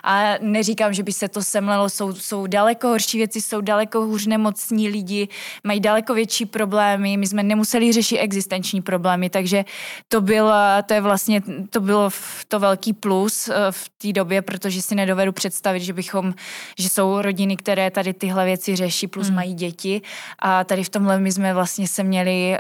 A 0.03 0.33
neříkám, 0.41 0.93
že 0.93 1.03
by 1.03 1.13
se 1.13 1.27
to 1.27 1.43
semlelo, 1.43 1.89
jsou, 1.89 2.13
jsou 2.13 2.47
daleko 2.47 2.87
horší 2.87 3.17
věci, 3.17 3.41
jsou 3.41 3.61
daleko 3.61 4.01
hůř 4.01 4.27
nemocní 4.27 4.89
lidi, 4.89 5.27
mají 5.63 5.79
daleko 5.79 6.13
větší 6.13 6.45
problémy, 6.45 7.17
my 7.17 7.27
jsme 7.27 7.43
nemuseli 7.43 7.93
řešit 7.93 8.19
existenční 8.19 8.81
problémy, 8.81 9.29
takže 9.29 9.65
to 10.07 10.21
bylo, 10.21 10.53
to 10.85 10.93
je 10.93 11.01
vlastně, 11.01 11.41
to 11.69 11.79
bylo 11.79 12.09
to 12.47 12.59
velký 12.59 12.93
plus 12.93 13.49
eh, 13.49 13.53
v 13.71 13.89
té 13.89 14.13
době, 14.13 14.41
protože 14.41 14.81
si 14.81 14.95
nedovedu 14.95 15.31
představit, 15.31 15.79
že 15.79 15.93
bychom, 15.93 16.33
že 16.79 16.89
jsou 16.89 17.21
rodiny, 17.21 17.57
které 17.57 17.91
tady 17.91 18.13
tyhle 18.13 18.45
věci 18.45 18.75
řeší, 18.75 19.07
plus 19.07 19.27
hmm. 19.27 19.35
mají 19.35 19.53
děti 19.53 20.01
a 20.39 20.63
tady 20.63 20.83
v 20.83 20.89
tomhle 20.89 21.19
my 21.19 21.31
jsme 21.31 21.53
vlastně 21.53 21.87
se 21.87 22.03
měli 22.03 22.57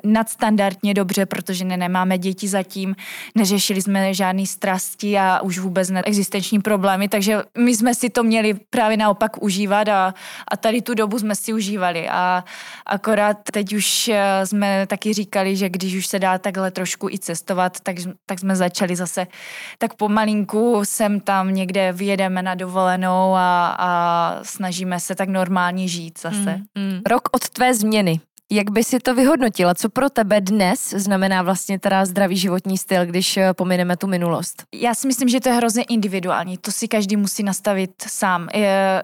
nadstandardně 0.55 0.93
dobře, 0.93 1.25
protože 1.25 1.65
ne, 1.65 1.77
nemáme 1.77 2.17
děti 2.17 2.47
zatím, 2.47 2.95
neřešili 3.35 3.81
jsme 3.81 4.13
žádný 4.13 4.47
strasti 4.47 5.17
a 5.17 5.41
už 5.41 5.59
vůbec 5.59 5.89
ne 5.89 6.01
existenční 6.05 6.61
problémy, 6.61 7.07
takže 7.07 7.43
my 7.57 7.75
jsme 7.75 7.95
si 7.95 8.09
to 8.09 8.23
měli 8.23 8.53
právě 8.69 8.97
naopak 8.97 9.43
užívat 9.43 9.87
a, 9.87 10.13
a 10.51 10.57
tady 10.57 10.81
tu 10.81 10.93
dobu 10.93 11.19
jsme 11.19 11.35
si 11.35 11.53
užívali 11.53 12.09
a 12.09 12.43
akorát 12.85 13.37
teď 13.51 13.73
už 13.73 14.07
eh, 14.07 14.45
jsme 14.45 14.87
taky 14.87 15.13
říkali, 15.13 15.55
že 15.55 15.69
když 15.69 15.95
už 15.95 16.07
se 16.07 16.19
dá 16.19 16.37
takhle 16.37 16.71
trošku 16.71 17.09
i 17.09 17.19
cestovat, 17.19 17.79
tak, 17.79 17.95
tak 18.25 18.39
jsme 18.39 18.55
začali 18.55 18.95
zase 18.95 19.27
tak 19.77 19.93
pomalinku 19.93 20.81
sem 20.83 21.19
tam 21.19 21.53
někde 21.53 21.91
vyjedeme 21.91 22.41
na 22.41 22.55
dovolenou 22.55 23.35
a, 23.35 23.75
a 23.79 23.89
snažíme 24.43 24.99
se 24.99 25.15
tak 25.15 25.29
normálně 25.29 25.87
žít 25.87 26.19
zase. 26.21 26.61
Mm, 26.75 26.83
mm. 26.83 27.01
Rok 27.09 27.29
od 27.31 27.49
tvé 27.49 27.73
změny. 27.73 28.19
Jak 28.51 28.71
by 28.71 28.83
si 28.83 28.99
to 28.99 29.15
vyhodnotila? 29.15 29.73
Co 29.73 29.89
pro 29.89 30.09
tebe 30.09 30.41
dnes 30.41 30.89
znamená 30.89 31.41
vlastně 31.41 31.79
teda 31.79 32.05
zdravý 32.05 32.37
životní 32.37 32.77
styl, 32.77 33.05
když 33.05 33.37
eh, 33.37 33.53
pomineme 33.53 33.97
tu 33.97 34.07
minulost? 34.07 34.63
Já 34.73 34.95
si 34.95 35.07
myslím, 35.07 35.29
že 35.29 35.39
to 35.39 35.49
je 35.49 35.55
hrozně 35.55 35.83
individuální. 35.83 36.57
To 36.57 36.71
si 36.71 36.87
každý 36.87 37.15
musí 37.15 37.43
nastavit 37.43 37.91
sám, 38.07 38.49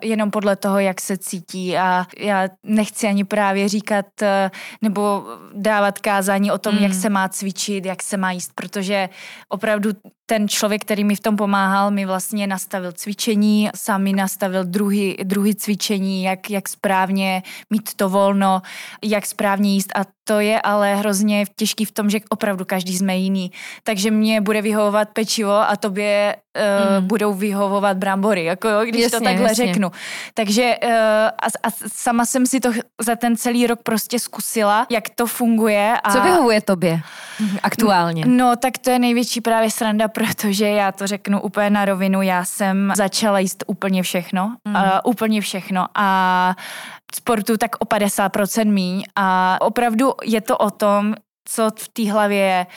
jenom 0.02 0.32
podle 0.32 0.56
toho, 0.56 0.80
jak 0.80 1.02
se 1.02 1.18
cítí. 1.18 1.78
A 1.78 2.06
já 2.18 2.48
nechci 2.64 3.08
ani 3.08 3.24
právě 3.24 3.70
říkat 3.70 4.06
eh, 4.22 4.52
nebo 4.82 5.26
dávat 5.54 6.00
kázání 6.00 6.52
o 6.52 6.58
tom, 6.58 6.76
mm. 6.76 6.84
jak 6.84 6.94
se 6.94 7.10
má 7.10 7.30
cvičit, 7.30 7.86
jak 7.86 8.04
se 8.04 8.18
má 8.18 8.32
jíst, 8.32 8.52
protože 8.56 9.10
opravdu 9.50 9.90
ten 10.32 10.48
člověk, 10.48 10.82
který 10.82 11.04
mi 11.04 11.16
v 11.16 11.20
tom 11.20 11.36
pomáhal, 11.36 11.92
mi 11.92 12.06
vlastně 12.06 12.48
nastavil 12.48 12.92
cvičení, 12.92 13.70
sám 13.76 14.04
mi 14.04 14.14
nastavil 14.14 14.66
druhý, 14.66 15.18
druhý 15.24 15.56
cvičení, 15.56 16.24
jak, 16.24 16.50
jak 16.50 16.70
správně 16.70 17.44
mít 17.70 17.94
to 17.96 18.10
volno, 18.10 18.62
jak 19.04 19.26
správně 19.26 19.74
jíst 19.74 19.92
a 19.96 20.06
to 20.24 20.40
je 20.40 20.62
ale 20.62 20.96
hrozně 20.96 21.46
těžký 21.56 21.86
v 21.86 21.92
tom, 21.92 22.10
že 22.10 22.20
opravdu 22.30 22.66
každý 22.66 22.98
jsme 22.98 23.18
jiný. 23.18 23.51
Takže 23.84 24.12
mě 24.12 24.42
bude 24.42 24.62
vyhovovat 24.62 25.10
pečivo 25.13 25.70
a 25.70 25.75
tobě 25.75 26.36
uh, 26.58 27.01
mm. 27.01 27.08
budou 27.08 27.34
vyhovovat 27.34 27.98
brambory, 27.98 28.44
jako 28.44 28.68
jo, 28.68 28.82
když 28.86 29.01
jasně, 29.01 29.18
to 29.20 29.24
takhle 29.24 29.50
jasně. 29.50 29.68
řeknu. 29.68 29.92
Takže 30.34 30.75
uh, 30.84 30.92
a, 30.92 31.48
a 31.63 31.72
sama 31.88 32.25
jsem 32.25 32.46
si 32.46 32.60
to 32.60 32.72
za 33.01 33.16
ten 33.16 33.38
celý 33.38 33.68
rok 33.68 33.80
prostě 33.84 34.20
zkusila, 34.20 34.88
jak 34.90 35.10
to 35.10 35.28
funguje. 35.28 35.94
A... 36.04 36.12
Co 36.12 36.22
vyhovuje 36.22 36.62
tobě 36.62 37.01
aktuálně? 37.63 38.25
No, 38.28 38.56
tak 38.56 38.78
to 38.78 38.90
je 38.90 39.00
největší 39.00 39.42
právě 39.42 39.72
sranda, 39.72 40.08
protože 40.13 40.68
já 40.68 40.92
to 40.92 41.08
řeknu 41.08 41.42
úplně 41.42 41.70
na 41.70 41.86
rovinu, 41.86 42.22
já 42.22 42.46
jsem 42.46 42.94
začala 42.96 43.40
jíst 43.40 43.63
úplně 43.68 44.04
všechno, 44.04 44.56
mm. 44.68 44.75
uh, 44.75 44.82
úplně 45.04 45.42
všechno 45.42 45.88
a 45.96 46.56
sportu 47.15 47.58
tak 47.58 47.75
o 47.80 47.86
50% 47.86 48.72
míň. 48.72 49.03
A 49.15 49.58
opravdu 49.62 50.13
je 50.24 50.41
to 50.41 50.58
o 50.58 50.70
tom, 50.72 51.15
co 51.46 51.70
v 51.76 51.88
té 51.88 52.12
hlavě 52.12 52.38
je, 52.38 52.68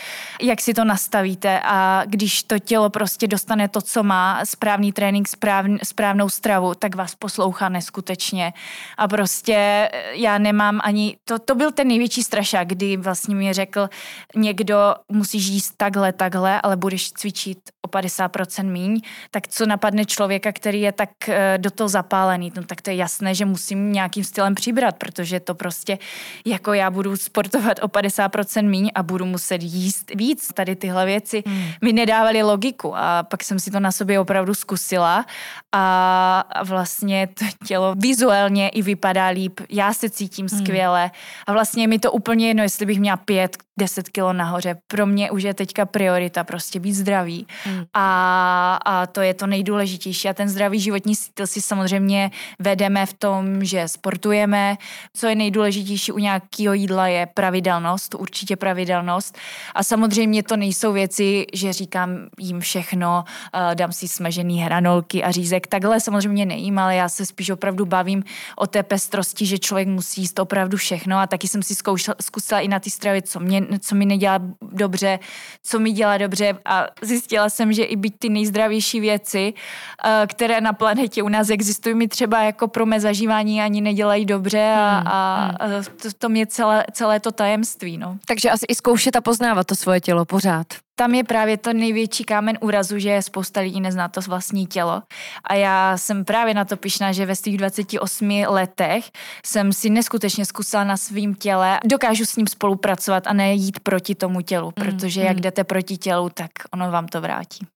jak 0.43 0.61
si 0.61 0.75
to 0.75 0.85
nastavíte 0.85 1.61
a 1.65 2.03
když 2.07 2.43
to 2.43 2.59
tělo 2.59 2.91
prostě 2.91 3.27
dostane 3.27 3.69
to, 3.69 3.81
co 3.81 4.03
má, 4.03 4.41
správný 4.45 4.93
trénink, 4.93 5.29
správ, 5.29 5.67
správnou 5.83 6.29
stravu, 6.29 6.75
tak 6.75 6.95
vás 6.95 7.15
poslouchá 7.15 7.69
neskutečně. 7.69 8.53
A 8.99 9.09
prostě 9.09 9.55
eh, 9.93 10.03
já 10.13 10.39
nemám 10.39 10.81
ani, 10.85 11.17
to, 11.25 11.39
to 11.39 11.55
byl 11.55 11.73
ten 11.73 11.89
největší 11.89 12.23
strašák, 12.23 12.69
kdy 12.69 12.97
vlastně 12.97 13.35
mi 13.35 13.53
řekl 13.53 13.89
někdo, 14.37 14.95
musíš 15.13 15.47
jíst 15.47 15.75
takhle, 15.77 16.13
takhle, 16.13 16.61
ale 16.61 16.77
budeš 16.77 17.13
cvičit 17.13 17.59
o 17.83 17.89
50% 17.89 18.71
míň, 18.71 19.01
tak 19.31 19.49
co 19.49 19.67
napadne 19.67 20.05
člověka, 20.05 20.53
který 20.53 20.81
je 20.81 20.93
tak 20.93 21.29
eh, 21.29 21.59
do 21.59 21.71
toho 21.71 21.89
zapálený, 21.89 22.53
no 22.57 22.65
tak 22.65 22.83
to 22.83 22.91
je 22.91 22.97
jasné, 22.97 23.35
že 23.35 23.45
musím 23.45 23.93
nějakým 23.93 24.25
stylem 24.25 24.55
přibrat, 24.55 24.97
protože 24.97 25.41
to 25.41 25.55
prostě, 25.55 25.99
jako 26.47 26.73
já 26.73 26.91
budu 26.91 27.17
sportovat 27.17 27.79
o 27.83 27.89
50% 27.89 28.54
míň 28.63 28.91
a 28.95 29.03
budu 29.03 29.27
muset 29.27 29.63
jíst 29.63 30.11
víc. 30.15 30.49
Tady 30.55 30.77
tyhle 30.77 31.07
věci 31.07 31.43
hmm. 31.47 31.65
mi 31.83 31.93
nedávaly 31.93 32.43
logiku 32.43 32.97
a 32.97 33.23
pak 33.23 33.45
jsem 33.45 33.59
si 33.59 33.71
to 33.71 33.81
na 33.81 33.93
sobě 33.93 34.21
opravdu 34.21 34.55
zkusila 34.55 35.27
a 35.73 36.45
vlastně 36.65 37.27
to 37.27 37.45
tělo 37.67 37.95
vizuálně 37.95 38.69
i 38.69 38.83
vypadá 38.83 39.27
líp. 39.27 39.61
Já 39.71 39.95
se 39.95 40.11
cítím 40.11 40.47
hmm. 40.51 40.61
skvěle 40.61 41.11
a 41.47 41.53
vlastně 41.53 41.89
mi 41.89 41.99
to 41.99 42.13
úplně 42.13 42.49
jedno, 42.49 42.63
jestli 42.63 42.87
bych 42.87 43.01
měla 43.01 43.17
pět, 43.17 43.57
deset 43.79 44.09
kilo 44.09 44.33
nahoře. 44.33 44.77
Pro 44.87 45.07
mě 45.07 45.31
už 45.31 45.43
je 45.43 45.55
teďka 45.55 45.87
priorita 45.87 46.45
prostě 46.45 46.81
být 46.81 46.95
zdravý 46.95 47.47
hmm. 47.65 47.85
a, 47.95 48.79
a 48.85 49.07
to 49.07 49.21
je 49.21 49.35
to 49.35 49.47
nejdůležitější 49.47 50.29
a 50.29 50.35
ten 50.35 50.49
zdravý 50.49 50.81
životní 50.81 51.17
styl 51.17 51.47
si 51.47 51.61
samozřejmě 51.61 52.31
vedeme 52.59 53.07
v 53.07 53.15
tom, 53.15 53.65
že 53.65 53.89
sportujeme. 53.89 54.77
Co 55.17 55.27
je 55.27 55.35
nejdůležitější 55.35 56.13
u 56.13 56.19
nějakého 56.19 56.75
jídla 56.75 57.09
je 57.09 57.27
pravidelnost 57.35 58.15
určitě 58.15 58.44
určitě 58.45 58.57
pravidelnost. 58.57 59.39
A 59.75 59.83
samozřejmě 59.83 60.43
to 60.43 60.57
nejsou 60.57 60.93
věci, 60.93 61.47
že 61.53 61.73
říkám 61.73 62.29
jim 62.39 62.61
všechno, 62.61 63.25
uh, 63.25 63.75
dám 63.75 63.93
si 63.93 64.09
smažený 64.09 64.61
hranolky 64.61 65.25
a 65.25 65.31
řízek. 65.31 65.67
Takhle 65.67 66.01
samozřejmě 66.01 66.47
nejím, 66.47 66.79
ale 66.79 66.97
já 66.97 67.09
se 67.09 67.27
spíš 67.27 67.51
opravdu 67.51 67.87
bavím 67.87 68.25
o 68.57 68.67
té 68.67 68.83
pestrosti, 68.83 69.47
že 69.47 69.59
člověk 69.59 69.89
musí 69.89 70.21
jíst 70.21 70.39
opravdu 70.39 70.77
všechno 70.77 71.19
a 71.19 71.27
taky 71.27 71.49
jsem 71.49 71.63
si 71.63 71.75
zkoušela, 71.75 72.15
zkusila 72.21 72.61
i 72.61 72.69
na 72.69 72.81
ty 72.81 72.91
stravy, 72.91 73.23
co, 73.23 73.41
mě, 73.41 73.63
co 73.81 73.95
mi 73.95 74.05
nedělá 74.05 74.39
dobře, 74.61 75.19
co 75.63 75.79
mi 75.79 75.93
dělá 75.93 76.19
dobře 76.19 76.59
a 76.65 76.87
zjistila 77.03 77.49
jsem, 77.49 77.73
že 77.73 77.85
i 77.85 77.97
být 77.97 78.15
ty 78.19 78.29
nejzdravější 78.29 79.01
věci, 79.01 79.53
uh, 79.53 80.11
které 80.27 80.61
na 80.61 80.73
planetě 80.73 81.23
u 81.23 81.29
nás 81.29 81.51
existují, 81.51 81.95
mi 81.95 82.09
třeba 82.09 82.43
jako 82.43 82.69
pro 82.69 82.87
mé 82.87 83.01
zažívání 83.01 83.63
ani 83.63 83.81
nedělají 83.81 84.27
dobře 84.27 84.75
a, 84.77 84.99
hmm, 84.99 85.09
a, 85.09 85.67
hmm. 85.67 85.75
a 85.75 85.83
to, 86.03 86.09
to 86.19 86.29
mě 86.29 86.47
celé, 86.47 86.85
celé 86.93 87.21
to 87.21 87.33
tajemství. 87.33 87.99
No. 87.99 88.19
Takže 88.35 88.51
asi 88.51 88.67
i 88.69 88.75
zkoušet 88.75 89.17
a 89.17 89.21
poznávat 89.21 89.67
to 89.67 89.75
svoje 89.75 90.01
tělo 90.01 90.25
pořád 90.25 90.67
tam 90.97 91.15
je 91.15 91.25
právě 91.25 91.57
to 91.57 91.73
největší 91.73 92.25
kámen 92.25 92.59
úrazu, 92.61 92.99
že 92.99 93.23
spousta 93.23 93.61
lidí 93.61 93.81
nezná 93.81 94.09
to 94.09 94.21
vlastní 94.21 94.67
tělo. 94.67 95.03
A 95.45 95.55
já 95.55 95.97
jsem 95.97 96.25
právě 96.25 96.55
na 96.55 96.65
to 96.65 96.77
pišná, 96.77 97.13
že 97.13 97.27
ve 97.27 97.37
svých 97.37 97.59
28 97.59 98.31
letech 98.47 99.11
jsem 99.45 99.73
si 99.73 99.91
neskutečně 99.91 100.45
zkusila 100.45 100.85
na 100.85 100.97
svým 100.97 101.35
těle, 101.35 101.81
dokážu 101.85 102.25
s 102.25 102.37
ním 102.37 102.47
spolupracovat 102.47 103.27
a 103.27 103.33
ne 103.33 103.55
jít 103.55 103.81
proti 103.81 104.15
tomu 104.15 104.41
tělu, 104.41 104.67
mm, 104.67 104.73
protože 104.85 105.21
mm. 105.21 105.27
jak 105.27 105.41
jdete 105.41 105.65
proti 105.65 105.97
tělu, 105.97 106.29
tak 106.35 106.51
ono 106.73 106.91
vám 106.91 107.07
to 107.07 107.21
vrátí. 107.21 107.67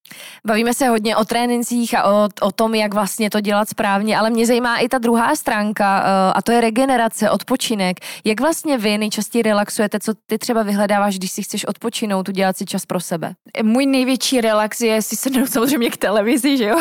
Bavíme 0.46 0.74
se 0.74 0.88
hodně 0.88 1.16
o 1.16 1.24
trénincích 1.24 1.94
a 1.98 2.04
o, 2.04 2.28
o 2.40 2.52
tom, 2.52 2.74
jak 2.74 2.94
vlastně 2.94 3.30
to 3.30 3.40
dělat 3.40 3.68
správně, 3.68 4.18
ale 4.18 4.30
mě 4.30 4.46
zajímá 4.46 4.78
i 4.78 4.88
ta 4.88 4.98
druhá 4.98 5.36
stránka 5.36 6.04
eh, 6.04 6.32
a 6.34 6.42
to 6.42 6.52
je 6.52 6.60
regenerace, 6.60 7.30
odpočinek. 7.30 7.96
Jak 8.24 8.40
vlastně 8.40 8.78
vy 8.78 8.98
nejčastěji 8.98 9.42
relaxujete, 9.42 10.00
co 10.00 10.14
ty 10.26 10.38
třeba 10.38 10.62
vyhledáváš, 10.62 11.18
když 11.18 11.32
si 11.32 11.42
chceš 11.42 11.64
odpočinout, 11.64 12.28
udělat 12.28 12.56
si 12.56 12.64
čas 12.66 12.86
pro 12.86 13.00
sebe? 13.08 13.34
Můj 13.62 13.86
největší 13.86 14.40
relax 14.40 14.80
je 14.80 15.02
si 15.02 15.16
sednout 15.16 15.48
samozřejmě 15.48 15.90
k 15.90 15.96
televizi, 15.96 16.56
že 16.56 16.64
jo? 16.64 16.78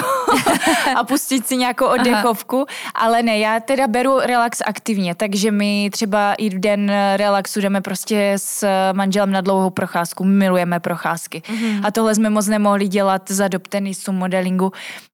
a 0.96 1.04
pustit 1.04 1.48
si 1.48 1.58
nějakou 1.58 1.86
oddechovku, 1.86 2.66
Aha. 2.68 3.06
ale 3.06 3.24
ne, 3.24 3.40
já 3.40 3.60
teda 3.60 3.88
beru 3.88 4.20
relax 4.20 4.62
aktivně, 4.66 5.16
takže 5.16 5.52
my 5.52 5.90
třeba 5.94 6.34
i 6.34 6.50
den 6.50 6.92
relaxu 7.16 7.62
jdeme 7.62 7.82
prostě 7.82 8.34
s 8.38 8.68
manželem 8.94 9.32
na 9.32 9.42
dlouhou 9.42 9.70
procházku, 9.70 10.24
milujeme 10.24 10.80
procházky. 10.80 11.42
Mm-hmm. 11.46 11.82
A 11.84 11.92
tohle 11.92 12.16
jsme 12.16 12.30
moc 12.30 12.48
nemohli 12.48 12.88
dělat 12.88 13.32
za 13.32 13.48
dob 13.48 13.68
tenisu, 13.68 14.12
modelingu, 14.12 14.72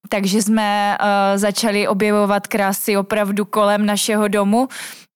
takže 0.08 0.42
jsme 0.42 0.98
uh, 1.00 1.06
začali 1.38 1.88
objevovat 1.88 2.46
krásy 2.46 2.96
opravdu 2.96 3.44
kolem 3.44 3.86
našeho 3.86 4.28
domu 4.28 4.68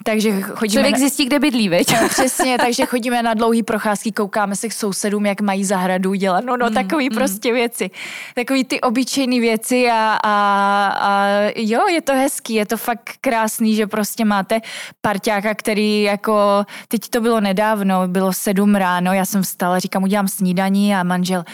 takže 0.05 0.41
chodíme 0.41 0.73
Člověk 0.73 0.93
na... 0.93 0.99
zjistí, 0.99 1.25
kde 1.25 1.39
bydlí, 1.39 1.69
veď? 1.69 2.01
No, 2.03 2.09
přesně, 2.09 2.59
takže 2.59 2.87
chodíme 2.87 3.23
na 3.23 3.35
dlouhý 3.35 3.63
procházky, 3.63 4.13
koukáme 4.13 4.57
se 4.57 4.69
k 4.69 4.73
sousedům, 4.73 5.27
jak 5.27 5.41
mají 5.41 5.65
zahradu 5.65 6.15
dělat. 6.15 6.45
No, 6.45 6.57
no, 6.57 6.67
mm, 6.67 6.75
takový 6.75 7.09
mm. 7.11 7.17
prostě 7.17 7.53
věci. 7.53 7.91
Takový 8.35 8.65
ty 8.65 8.81
obyčejné 8.81 9.41
věci 9.41 9.91
a, 9.91 10.19
a, 10.25 10.87
a 11.01 11.27
jo, 11.57 11.89
je 11.89 12.03
to 12.03 12.13
hezký, 12.13 12.55
je 12.55 12.67
to 12.67 12.77
fakt 12.77 13.11
krásný, 13.21 13.75
že 13.75 13.87
prostě 13.87 14.25
máte 14.25 14.61
parťáka, 15.01 15.55
který 15.55 16.03
jako, 16.03 16.65
teď 16.89 17.09
to 17.09 17.21
bylo 17.21 17.41
nedávno, 17.41 18.09
bylo 18.09 18.33
sedm 18.33 18.75
ráno, 18.75 19.13
já 19.13 19.25
jsem 19.25 19.43
vstala, 19.43 19.79
říkám, 19.79 20.03
udělám 20.03 20.29
snídaní 20.29 20.95
a 20.95 21.03
manžel, 21.03 21.45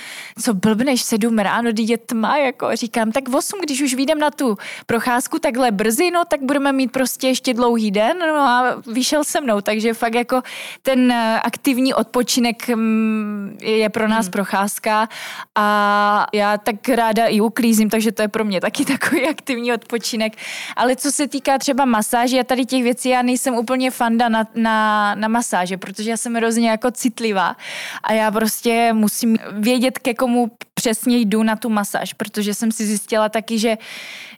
co 0.42 0.54
blbneš 0.54 1.02
sedm 1.02 1.38
ráno, 1.38 1.72
když 1.72 1.90
je 1.90 1.98
tma, 1.98 2.36
jako 2.36 2.76
říkám, 2.76 3.12
tak 3.12 3.28
v 3.28 3.36
osm, 3.36 3.60
když 3.62 3.82
už 3.82 3.94
vyjdem 3.94 4.18
na 4.18 4.30
tu 4.30 4.58
procházku 4.86 5.38
takhle 5.38 5.70
brzy, 5.70 6.10
no 6.10 6.24
tak 6.24 6.42
budeme 6.42 6.72
mít 6.72 6.92
prostě 6.92 7.28
ještě 7.28 7.54
dlouhý 7.54 7.90
den, 7.90 8.18
no 8.18 8.33
a 8.40 8.82
vyšel 8.86 9.24
se 9.24 9.40
mnou, 9.40 9.60
takže 9.60 9.94
fakt 9.94 10.14
jako 10.14 10.42
ten 10.82 11.12
eh, 11.12 11.40
aktivní 11.40 11.94
odpočinek 11.94 12.68
mm, 12.68 13.58
je 13.62 13.88
pro 13.88 14.08
nás 14.08 14.26
hmm. 14.26 14.32
procházka 14.32 15.08
a 15.54 16.26
já 16.32 16.58
tak 16.58 16.88
ráda 16.88 17.26
i 17.26 17.40
uklízím, 17.40 17.90
takže 17.90 18.12
to 18.12 18.22
je 18.22 18.28
pro 18.28 18.44
mě 18.44 18.60
taky 18.60 18.84
takový 18.94 19.28
aktivní 19.28 19.72
odpočinek. 19.72 20.36
Ale 20.76 20.96
co 20.96 21.12
se 21.12 21.28
týká 21.28 21.58
třeba 21.58 21.84
masáže 21.84 22.40
a 22.40 22.44
tady 22.44 22.64
těch 22.64 22.82
věcí, 22.82 23.08
já 23.08 23.22
nejsem 23.22 23.54
úplně 23.54 23.90
fanda 23.90 24.28
na, 24.28 24.46
na, 24.54 25.14
na 25.14 25.28
masáže, 25.28 25.76
protože 25.76 26.10
já 26.10 26.16
jsem 26.16 26.34
hrozně 26.34 26.70
jako 26.70 26.90
citlivá 26.90 27.56
a 28.02 28.12
já 28.12 28.30
prostě 28.30 28.92
musím 28.92 29.36
vědět, 29.52 29.98
ke 29.98 30.14
komu 30.14 30.50
přesně 30.74 31.16
jdu 31.16 31.42
na 31.42 31.56
tu 31.56 31.68
masáž, 31.68 32.12
protože 32.12 32.54
jsem 32.54 32.72
si 32.72 32.86
zjistila 32.86 33.28
taky, 33.28 33.58
že 33.58 33.78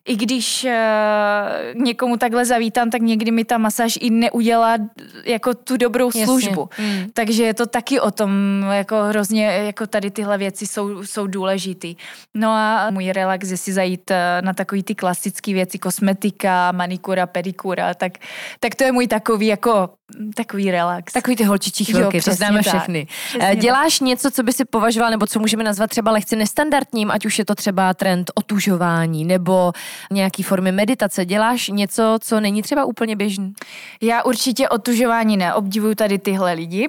i 0.06 0.16
když 0.16 0.64
uh, 0.64 1.82
někomu 1.82 2.16
takhle 2.16 2.44
zavítám, 2.44 2.90
tak 2.90 3.02
někdy 3.02 3.30
mi 3.30 3.44
ta 3.44 3.58
masáž 3.58 3.98
i 4.00 4.10
neudělá 4.10 4.76
jako 5.24 5.54
tu 5.54 5.76
dobrou 5.76 6.10
službu. 6.10 6.68
Hmm. 6.72 7.06
Takže 7.12 7.44
je 7.44 7.54
to 7.54 7.66
taky 7.66 8.00
o 8.00 8.10
tom, 8.10 8.30
jako 8.72 9.02
hrozně, 9.02 9.46
jako 9.46 9.86
tady 9.86 10.10
tyhle 10.10 10.38
věci 10.38 10.66
jsou, 10.66 11.04
jsou 11.04 11.26
důležitý. 11.26 11.96
No 12.34 12.50
a 12.50 12.90
můj 12.90 13.12
relax 13.12 13.50
je 13.50 13.56
si 13.56 13.72
zajít 13.72 14.10
eh, 14.10 14.42
na 14.42 14.52
takový 14.52 14.82
ty 14.82 14.94
klasické 14.94 15.52
věci, 15.52 15.78
kosmetika, 15.78 16.72
manikura, 16.72 17.26
pedikura, 17.26 17.94
tak, 17.94 18.12
tak 18.60 18.74
to 18.74 18.84
je 18.84 18.92
můj 18.92 19.06
takový 19.06 19.46
jako 19.46 19.90
takový 20.34 20.70
relax. 20.70 21.12
Takový 21.12 21.36
ty 21.36 21.44
holčičí 21.44 21.84
chvilky, 21.84 22.16
jo, 22.16 22.22
to 22.24 22.32
známe 22.32 22.62
tak. 22.62 22.66
všechny. 22.66 23.06
Přesně 23.28 23.48
eh, 23.50 23.56
Děláš 23.56 23.98
tak. 23.98 24.06
něco, 24.06 24.30
co 24.30 24.42
by 24.42 24.52
si 24.52 24.64
považoval, 24.64 25.10
nebo 25.10 25.26
co 25.26 25.40
můžeme 25.40 25.64
nazvat 25.64 25.90
třeba 25.90 26.10
lehce 26.10 26.36
nestandardním, 26.36 27.10
ať 27.10 27.26
už 27.26 27.38
je 27.38 27.44
to 27.44 27.54
třeba 27.54 27.94
trend 27.94 28.30
otužování, 28.34 29.24
nebo 29.24 29.72
nějaký 30.12 30.42
formy 30.42 30.72
meditace. 30.72 31.24
Děláš 31.24 31.68
něco, 31.68 32.18
co 32.20 32.40
není 32.40 32.62
třeba 32.62 32.84
úplně 32.84 33.16
běžný? 33.16 33.52
Já 34.00 34.22
určitě 34.22 34.68
otužování 34.68 35.36
ne, 35.36 35.54
obdivuju 35.54 35.94
tady 35.94 36.18
tyhle 36.18 36.52
lidi. 36.52 36.88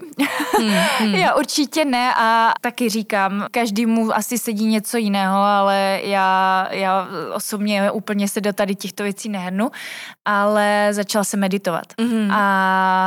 Hmm, 0.60 0.70
hmm. 1.00 1.16
Já 1.28 1.36
určitě 1.36 1.86
ne 1.86 2.14
a 2.16 2.54
taky 2.62 2.90
říkám, 2.90 3.46
každému 3.52 4.16
asi 4.16 4.38
sedí 4.38 4.66
něco 4.66 4.98
jiného, 4.98 5.38
ale 5.38 6.00
já, 6.04 6.68
já 6.72 7.08
osobně 7.34 7.92
úplně 7.92 8.28
se 8.28 8.42
do 8.42 8.54
tady 8.54 8.76
těchto 8.76 9.04
věcí 9.04 9.30
nehrnu, 9.30 9.72
ale 10.26 10.90
začala 10.92 11.24
se 11.24 11.38
meditovat. 11.38 11.86
Hmm. 12.00 12.32
A 12.32 13.07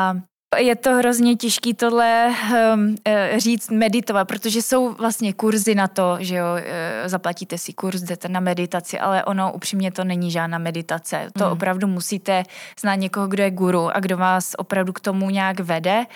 je 0.58 0.76
to 0.76 0.94
hrozně 0.94 1.36
těžké 1.36 1.74
tohle 1.74 2.34
um, 2.74 2.96
říct, 3.36 3.70
meditovat, 3.70 4.28
protože 4.28 4.62
jsou 4.62 4.92
vlastně 4.92 5.32
kurzy 5.32 5.74
na 5.74 5.88
to, 5.88 6.16
že 6.20 6.36
jo, 6.36 6.46
eh, 6.56 7.08
zaplatíte 7.08 7.58
si 7.58 7.72
kurz, 7.72 8.02
jdete 8.02 8.28
na 8.28 8.40
meditaci, 8.40 8.98
ale 8.98 9.24
ono 9.24 9.52
upřímně 9.52 9.92
to 9.92 10.04
není 10.04 10.30
žádná 10.30 10.58
meditace. 10.58 11.30
To 11.38 11.44
mm. 11.44 11.52
opravdu 11.52 11.86
musíte 11.86 12.44
znát 12.80 12.94
někoho, 12.94 13.26
kdo 13.28 13.42
je 13.42 13.50
guru 13.50 13.96
a 13.96 14.00
kdo 14.00 14.16
vás 14.16 14.54
opravdu 14.58 14.92
k 14.92 15.00
tomu 15.00 15.30
nějak 15.30 15.60
vede. 15.60 16.06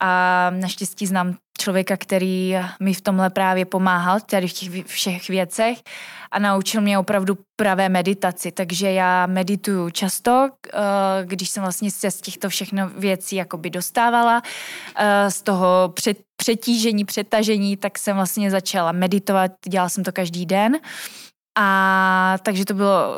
A 0.00 0.50
naštěstí 0.50 1.06
znám 1.06 1.36
člověka, 1.58 1.96
který 1.96 2.56
mi 2.80 2.94
v 2.94 3.00
tomhle 3.00 3.30
právě 3.30 3.64
pomáhal, 3.64 4.20
tady 4.20 4.48
v 4.48 4.52
těch 4.52 4.86
všech 4.86 5.28
věcech 5.28 5.78
a 6.30 6.38
naučil 6.38 6.80
mě 6.80 6.98
opravdu 6.98 7.38
pravé 7.56 7.88
meditaci. 7.88 8.52
Takže 8.52 8.92
já 8.92 9.26
medituju 9.26 9.90
často, 9.90 10.48
eh, 10.66 10.78
když 11.24 11.48
jsem 11.48 11.62
vlastně 11.62 11.90
se 11.90 12.10
z 12.10 12.20
těchto 12.20 12.48
všechno 12.48 12.88
věcí 12.88 13.36
jakoby 13.36 13.70
dostávala, 13.70 14.42
eh, 14.96 15.30
z 15.30 15.42
toho 15.42 15.94
přetížení, 16.36 17.04
přetažení, 17.04 17.76
tak 17.76 17.98
jsem 17.98 18.16
vlastně 18.16 18.50
začala 18.50 18.92
meditovat, 18.92 19.52
dělala 19.68 19.88
jsem 19.88 20.04
to 20.04 20.12
každý 20.12 20.46
den. 20.46 20.78
A 21.56 22.36
takže 22.42 22.64
to 22.64 22.74
bylo 22.74 23.14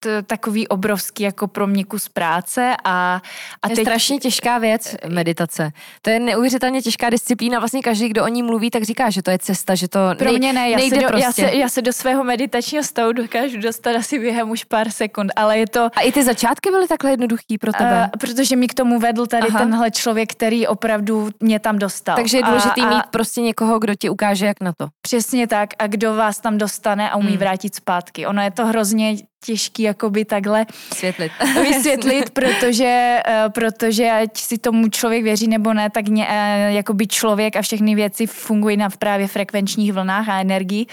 t- 0.00 0.22
takový 0.22 0.68
obrovský 0.68 1.22
jako 1.22 1.48
pro 1.48 1.66
mě 1.66 1.84
kus 1.84 2.08
práce 2.08 2.76
a, 2.84 3.22
a 3.62 3.68
teď... 3.68 3.78
je 3.78 3.84
strašně 3.84 4.18
těžká 4.18 4.58
věc 4.58 4.96
meditace. 5.08 5.72
To 6.02 6.10
je 6.10 6.20
neuvěřitelně 6.20 6.82
těžká 6.82 7.10
disciplína. 7.10 7.58
Vlastně 7.58 7.82
každý, 7.82 8.08
kdo 8.08 8.24
o 8.24 8.28
ní 8.28 8.42
mluví, 8.42 8.70
tak 8.70 8.82
říká, 8.82 9.10
že 9.10 9.22
to 9.22 9.30
je 9.30 9.38
cesta, 9.38 9.74
že 9.74 9.88
to 9.88 9.98
Pro 10.18 10.32
mě 10.32 10.52
ne, 10.52 10.70
já 10.70 10.76
nejde 10.76 10.96
se, 10.96 11.02
do, 11.02 11.08
prostě. 11.08 11.24
já, 11.24 11.32
se, 11.32 11.56
já 11.56 11.68
se 11.68 11.82
do 11.82 11.92
svého 11.92 12.24
meditačního 12.24 12.84
stavu 12.84 13.12
dokážu 13.12 13.60
dostat 13.60 13.96
asi 13.96 14.18
během 14.18 14.50
už 14.50 14.64
pár 14.64 14.90
sekund, 14.90 15.32
ale 15.36 15.58
je 15.58 15.66
to... 15.66 15.90
A 15.96 16.00
i 16.00 16.12
ty 16.12 16.24
začátky 16.24 16.70
byly 16.70 16.88
takhle 16.88 17.10
jednoduchý 17.10 17.58
pro 17.58 17.72
tebe? 17.72 18.00
Uh, 18.00 18.18
protože 18.20 18.56
mi 18.56 18.66
k 18.66 18.74
tomu 18.74 18.98
vedl 18.98 19.26
tady 19.26 19.48
Aha. 19.48 19.58
tenhle 19.58 19.90
člověk, 19.90 20.32
který 20.32 20.66
opravdu 20.66 21.28
mě 21.40 21.58
tam 21.58 21.78
dostal. 21.78 22.16
Takže 22.16 22.36
je 22.36 22.42
důležité 22.42 22.86
mít 22.86 23.06
prostě 23.10 23.40
někoho, 23.40 23.78
kdo 23.78 23.94
ti 23.94 24.10
ukáže, 24.10 24.46
jak 24.46 24.60
na 24.60 24.72
to. 24.72 24.88
Přesně 25.02 25.46
tak 25.46 25.70
a 25.78 25.86
kdo 25.86 26.14
vás 26.14 26.40
tam 26.40 26.58
dostane 26.58 27.10
a 27.10 27.16
umí 27.16 27.28
hmm. 27.28 27.38
vrátit 27.38 27.74
zpátky. 27.80 28.26
Ono 28.26 28.42
je 28.42 28.50
to 28.50 28.66
hrozně 28.66 29.16
těžký 29.44 29.82
jakoby 29.82 30.24
takhle 30.24 30.66
vysvětlit, 30.90 31.32
vysvětlit 31.62 32.30
protože, 32.30 33.18
uh, 33.28 33.52
protože 33.52 34.10
ať 34.10 34.38
si 34.38 34.58
tomu 34.58 34.88
člověk 34.88 35.24
věří 35.24 35.48
nebo 35.48 35.74
ne, 35.74 35.90
tak 35.90 36.08
ně, 36.08 36.26
uh, 36.28 36.74
jakoby 36.74 37.06
člověk 37.06 37.56
a 37.56 37.62
všechny 37.62 37.94
věci 37.94 38.26
fungují 38.26 38.76
na 38.76 38.90
právě 38.90 39.28
frekvenčních 39.28 39.92
vlnách 39.92 40.28
a 40.28 40.40
energii. 40.40 40.86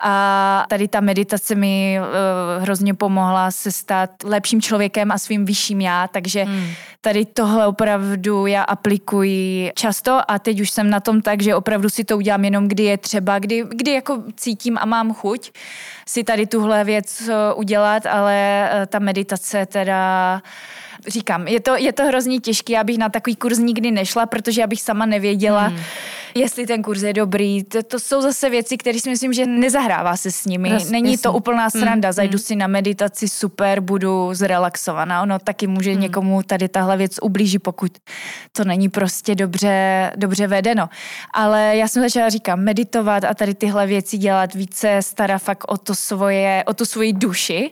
A 0.00 0.64
tady 0.68 0.88
ta 0.88 1.00
meditace 1.00 1.54
mi 1.54 1.98
uh, 2.00 2.62
hrozně 2.62 2.94
pomohla 2.94 3.50
se 3.50 3.72
stát 3.72 4.10
lepším 4.24 4.62
člověkem 4.62 5.12
a 5.12 5.18
svým 5.18 5.44
vyšším 5.44 5.80
já, 5.80 6.08
takže 6.08 6.44
hmm. 6.44 6.66
tady 7.00 7.24
tohle 7.24 7.66
opravdu 7.66 8.46
já 8.46 8.62
aplikuji 8.62 9.72
často 9.74 10.20
a 10.28 10.38
teď 10.38 10.60
už 10.60 10.70
jsem 10.70 10.90
na 10.90 11.00
tom 11.00 11.20
tak, 11.20 11.42
že 11.42 11.54
opravdu 11.54 11.90
si 11.90 12.04
to 12.04 12.16
udělám 12.16 12.44
jenom 12.44 12.68
kdy 12.68 12.82
je 12.82 12.98
třeba, 12.98 13.38
kdy, 13.38 13.64
kdy 13.74 13.92
jako 13.92 14.22
cítím 14.36 14.78
a 14.80 14.86
mám 14.86 15.14
chuť 15.14 15.50
si 16.06 16.24
tady 16.24 16.46
tuhle 16.46 16.84
věc 16.84 17.30
udělat, 17.54 17.91
ale 18.06 18.68
eh, 18.72 18.86
ta 18.86 18.98
meditace 18.98 19.66
teda 19.66 20.42
říkám, 21.08 21.48
je 21.48 21.60
to, 21.60 21.76
je 21.76 21.92
to 21.92 22.04
hrozně 22.04 22.40
těžké, 22.40 22.78
abych 22.78 22.98
na 22.98 23.08
takový 23.08 23.36
kurz 23.36 23.58
nikdy 23.58 23.90
nešla, 23.90 24.26
protože 24.26 24.64
abych 24.64 24.82
sama 24.82 25.06
nevěděla, 25.06 25.66
hmm 25.66 25.78
jestli 26.34 26.66
ten 26.66 26.82
kurz 26.82 27.02
je 27.02 27.12
dobrý. 27.12 27.64
To, 27.64 27.82
to 27.82 27.98
jsou 27.98 28.20
zase 28.20 28.50
věci, 28.50 28.76
které 28.76 29.00
si 29.00 29.10
myslím, 29.10 29.32
že 29.32 29.46
nezahrává 29.46 30.16
se 30.16 30.30
s 30.30 30.44
nimi. 30.44 30.70
Jas, 30.70 30.90
Není 30.90 31.12
jasný. 31.12 31.22
to 31.22 31.32
úplná 31.32 31.70
sranda. 31.70 32.08
Mm, 32.08 32.12
Zajdu 32.12 32.34
mm. 32.34 32.38
si 32.38 32.56
na 32.56 32.66
meditaci, 32.66 33.28
super, 33.28 33.80
budu 33.80 34.34
zrelaxovaná. 34.34 35.22
Ono 35.22 35.38
taky 35.38 35.66
může 35.66 35.94
mm. 35.94 36.00
někomu 36.00 36.42
tady 36.42 36.68
tahle 36.68 36.96
věc 36.96 37.16
ublíží, 37.22 37.58
pokud 37.58 37.92
to 38.52 38.64
není 38.64 38.88
prostě 38.88 39.34
dobře, 39.34 40.12
dobře 40.16 40.46
vedeno. 40.46 40.88
Ale 41.34 41.76
já 41.76 41.88
jsem 41.88 42.02
začala 42.02 42.28
říkat 42.28 42.56
meditovat 42.56 43.24
a 43.24 43.34
tady 43.34 43.54
tyhle 43.54 43.86
věci 43.86 44.18
dělat 44.18 44.54
více 44.54 44.98
stará 45.00 45.38
fakt 45.38 45.64
o 45.68 45.78
to 45.78 45.94
svoje, 45.94 46.64
o 46.66 46.74
tu 46.74 46.84
svoji 46.84 47.12
duši 47.12 47.70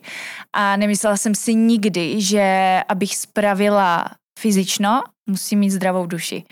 a 0.53 0.77
nemyslela 0.77 1.17
jsem 1.17 1.35
si 1.35 1.55
nikdy, 1.55 2.21
že 2.21 2.81
abych 2.89 3.17
spravila 3.17 4.05
fyzično, 4.39 5.03
musím 5.27 5.59
mít 5.59 5.71
zdravou 5.71 6.07
duši. 6.07 6.45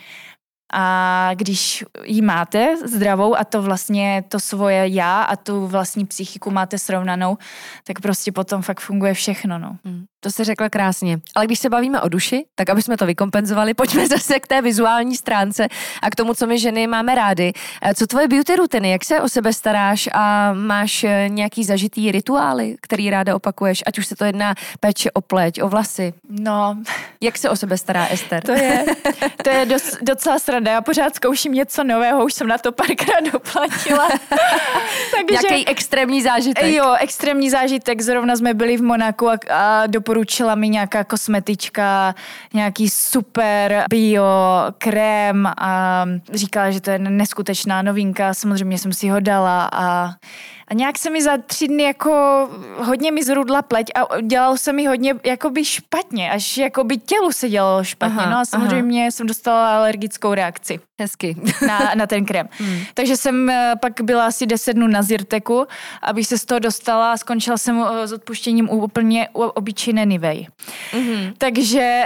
A 0.72 1.30
když 1.34 1.84
ji 2.04 2.22
máte 2.22 2.76
zdravou 2.84 3.38
a 3.38 3.44
to 3.44 3.62
vlastně 3.62 4.24
to 4.28 4.40
svoje 4.40 4.88
já 4.88 5.22
a 5.22 5.36
tu 5.36 5.66
vlastní 5.66 6.06
psychiku 6.06 6.50
máte 6.50 6.78
srovnanou, 6.78 7.38
tak 7.84 8.00
prostě 8.00 8.32
potom 8.32 8.62
fakt 8.62 8.80
funguje 8.80 9.14
všechno. 9.14 9.58
No. 9.58 9.76
Hmm. 9.84 10.04
To 10.20 10.30
se 10.30 10.44
řekla 10.44 10.68
krásně. 10.68 11.18
Ale 11.34 11.46
když 11.46 11.58
se 11.58 11.70
bavíme 11.70 12.00
o 12.00 12.08
duši, 12.08 12.44
tak 12.54 12.70
aby 12.70 12.82
jsme 12.82 12.96
to 12.96 13.06
vykompenzovali, 13.06 13.74
pojďme 13.74 14.06
zase 14.08 14.40
k 14.40 14.46
té 14.46 14.62
vizuální 14.62 15.16
stránce 15.16 15.68
a 16.02 16.10
k 16.10 16.16
tomu, 16.16 16.34
co 16.34 16.46
my 16.46 16.58
ženy 16.58 16.86
máme 16.86 17.14
rády. 17.14 17.52
Eh, 17.82 17.94
co 17.94 18.06
tvoje 18.06 18.28
beauty 18.28 18.56
rutiny, 18.56 18.90
jak 18.90 19.04
se 19.04 19.20
o 19.20 19.28
sebe 19.28 19.52
staráš 19.52 20.08
a 20.12 20.52
máš 20.52 21.04
eh, 21.04 21.28
nějaký 21.28 21.64
zažitý 21.64 22.12
rituály, 22.12 22.76
který 22.80 23.10
ráda 23.10 23.36
opakuješ, 23.36 23.82
ať 23.86 23.98
už 23.98 24.06
se 24.06 24.16
to 24.16 24.24
jedná 24.24 24.54
péče 24.80 25.10
o 25.10 25.20
pleť, 25.20 25.62
o 25.62 25.68
vlasy? 25.68 26.14
No. 26.28 26.78
Jak 27.20 27.38
se 27.38 27.50
o 27.50 27.56
sebe 27.56 27.78
stará 27.78 28.06
Ester? 28.06 28.42
To 28.42 28.52
je, 28.52 28.84
to 29.44 29.50
je 29.50 29.66
doc, 29.66 29.96
docela 30.02 30.38
sranda. 30.58 30.72
Já 30.72 30.80
pořád 30.80 31.14
zkouším 31.14 31.52
něco 31.52 31.84
nového, 31.84 32.24
už 32.24 32.34
jsem 32.34 32.46
na 32.46 32.58
to 32.58 32.72
párkrát 32.72 33.32
doplatila. 33.32 34.08
Takže, 35.16 35.48
Jaký 35.48 35.68
extrémní 35.68 36.22
zážitek? 36.22 36.64
Jo, 36.64 36.94
extrémní 37.00 37.50
zážitek. 37.50 38.00
Zrovna 38.00 38.36
jsme 38.36 38.54
byli 38.54 38.76
v 38.76 38.82
Monaku 38.82 39.28
a, 39.28 39.38
a 39.50 39.86
do 39.86 39.98
doporučila 39.98 40.54
mi 40.54 40.68
nějaká 40.68 41.04
kosmetička, 41.04 42.14
nějaký 42.54 42.90
super 42.90 43.84
bio 43.90 44.24
krém 44.78 45.46
a 45.46 46.04
říkala, 46.32 46.70
že 46.70 46.80
to 46.80 46.90
je 46.90 46.98
neskutečná 46.98 47.82
novinka. 47.82 48.34
Samozřejmě 48.34 48.78
jsem 48.78 48.92
si 48.92 49.08
ho 49.08 49.20
dala 49.20 49.68
a 49.72 50.10
a 50.68 50.74
nějak 50.74 50.98
se 50.98 51.10
mi 51.10 51.22
za 51.22 51.38
tři 51.46 51.68
dny 51.68 51.82
jako 51.82 52.10
hodně 52.76 53.12
mi 53.12 53.24
zrudla 53.24 53.62
pleť 53.62 53.86
a 53.94 54.20
dělalo 54.20 54.58
se 54.58 54.72
mi 54.72 54.86
hodně 54.86 55.14
jakoby 55.24 55.64
špatně, 55.64 56.30
až 56.30 56.58
jakoby 56.58 56.96
tělu 56.96 57.32
se 57.32 57.48
dělalo 57.48 57.84
špatně. 57.84 58.18
Aha, 58.18 58.30
no 58.30 58.38
a 58.38 58.44
samozřejmě 58.44 59.02
aha. 59.02 59.10
jsem 59.10 59.26
dostala 59.26 59.76
alergickou 59.76 60.34
reakci. 60.34 60.80
Hezky. 61.00 61.36
Na, 61.66 61.92
na 61.94 62.06
ten 62.06 62.24
krém. 62.24 62.48
Hmm. 62.58 62.80
Takže 62.94 63.16
jsem 63.16 63.50
eh, 63.50 63.72
pak 63.80 64.00
byla 64.00 64.26
asi 64.26 64.46
10 64.46 64.72
dnů 64.72 64.86
na 64.86 65.02
Zyrteku, 65.02 65.66
abych 66.02 66.26
se 66.26 66.38
z 66.38 66.44
toho 66.44 66.58
dostala 66.58 67.12
a 67.12 67.16
skončila 67.16 67.58
jsem 67.58 67.84
eh, 67.88 68.06
s 68.06 68.12
odpuštěním 68.12 68.70
úplně 68.70 69.28
obyčejné 69.32 70.04
Nivej. 70.04 70.48
Mm-hmm. 70.92 71.32
Takže... 71.38 72.04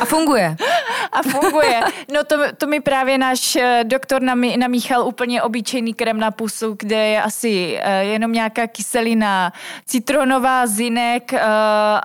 A 0.00 0.04
funguje. 0.04 0.56
a 1.12 1.22
funguje. 1.22 1.80
No 2.12 2.24
to, 2.24 2.36
to 2.56 2.66
mi 2.66 2.80
právě 2.80 3.18
náš 3.18 3.56
eh, 3.56 3.80
doktor 3.84 4.22
namíchal 4.56 5.06
úplně 5.06 5.42
obyčejný 5.42 5.94
krém 5.94 6.20
na 6.20 6.30
pusu, 6.30 6.76
kde 6.78 7.06
je 7.06 7.22
asi 7.22 7.80
jenom 8.00 8.32
nějaká 8.32 8.66
kyselina 8.66 9.52
citronová, 9.86 10.66
zinek 10.66 11.34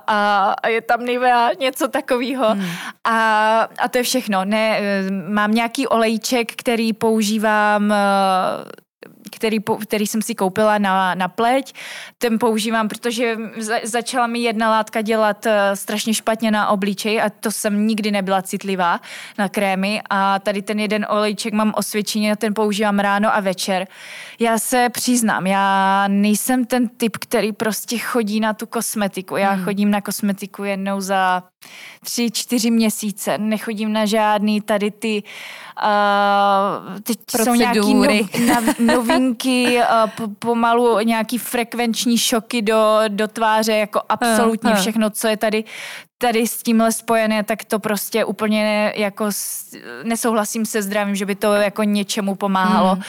a, 0.06 0.54
je 0.68 0.80
tam 0.80 1.04
Nivea, 1.04 1.50
něco 1.60 1.88
takového. 1.88 2.48
Hmm. 2.48 2.66
A, 3.04 3.60
a 3.78 3.88
to 3.88 3.98
je 3.98 4.04
všechno. 4.04 4.44
Ne, 4.44 4.80
mám 5.28 5.54
nějaký 5.54 5.86
olejček, 5.86 6.27
balíček, 6.28 6.52
který 6.56 6.92
používám 6.92 7.92
eh, 7.92 8.88
který, 9.32 9.58
který 9.80 10.06
jsem 10.06 10.22
si 10.22 10.34
koupila 10.34 10.78
na, 10.78 11.14
na 11.14 11.28
pleť. 11.28 11.74
Ten 12.18 12.38
používám, 12.38 12.88
protože 12.88 13.36
začala 13.82 14.26
mi 14.26 14.38
jedna 14.38 14.70
látka 14.70 15.02
dělat 15.02 15.46
eh, 15.46 15.76
strašně 15.76 16.14
špatně 16.14 16.50
na 16.50 16.68
obličej 16.68 17.22
a 17.22 17.30
to 17.30 17.50
jsem 17.50 17.86
nikdy 17.86 18.10
nebyla 18.10 18.42
citlivá 18.42 19.00
na 19.38 19.48
krémy 19.48 20.00
a 20.10 20.38
tady 20.38 20.62
ten 20.62 20.80
jeden 20.80 21.06
olejček 21.08 21.52
mám 21.52 21.72
osvědčený 21.76 22.32
a 22.32 22.36
ten 22.36 22.54
používám 22.54 22.98
ráno 22.98 23.34
a 23.34 23.40
večer. 23.40 23.86
Já 24.40 24.58
se 24.58 24.88
přiznám, 24.88 25.46
já 25.46 26.04
nejsem 26.08 26.64
ten 26.64 26.88
typ, 26.88 27.16
který 27.16 27.52
prostě 27.52 27.98
chodí 27.98 28.40
na 28.40 28.52
tu 28.52 28.66
kosmetiku. 28.66 29.36
Já 29.36 29.50
hmm. 29.50 29.64
chodím 29.64 29.90
na 29.90 30.00
kosmetiku 30.00 30.64
jednou 30.64 31.00
za 31.00 31.42
tři, 32.04 32.30
čtyři 32.30 32.70
měsíce. 32.70 33.38
Nechodím 33.38 33.92
na 33.92 34.06
žádný 34.06 34.60
tady 34.60 34.90
ty 34.90 35.22
uh, 35.82 37.00
teď 37.00 37.18
jsou 37.44 37.54
nějaký 37.54 37.94
no, 37.94 38.04
novinky, 38.78 39.80
uh, 40.20 40.32
pomalu 40.38 41.00
nějaký 41.00 41.38
frekvenční 41.38 42.18
šoky 42.18 42.62
do, 42.62 43.00
do 43.08 43.28
tváře, 43.28 43.72
jako 43.72 44.00
absolutně 44.08 44.74
všechno, 44.74 45.10
co 45.10 45.28
je 45.28 45.36
tady 45.36 45.64
tady 46.18 46.46
s 46.46 46.62
tímhle 46.62 46.92
spojené, 46.92 47.44
tak 47.44 47.64
to 47.64 47.78
prostě 47.78 48.24
úplně 48.24 48.92
jako 48.96 49.30
nesouhlasím 50.02 50.66
se 50.66 50.82
zdravím, 50.82 51.14
že 51.16 51.26
by 51.26 51.34
to 51.34 51.54
jako 51.54 51.82
něčemu 51.82 52.34
pomáhalo. 52.34 52.96
Mm. 52.96 53.02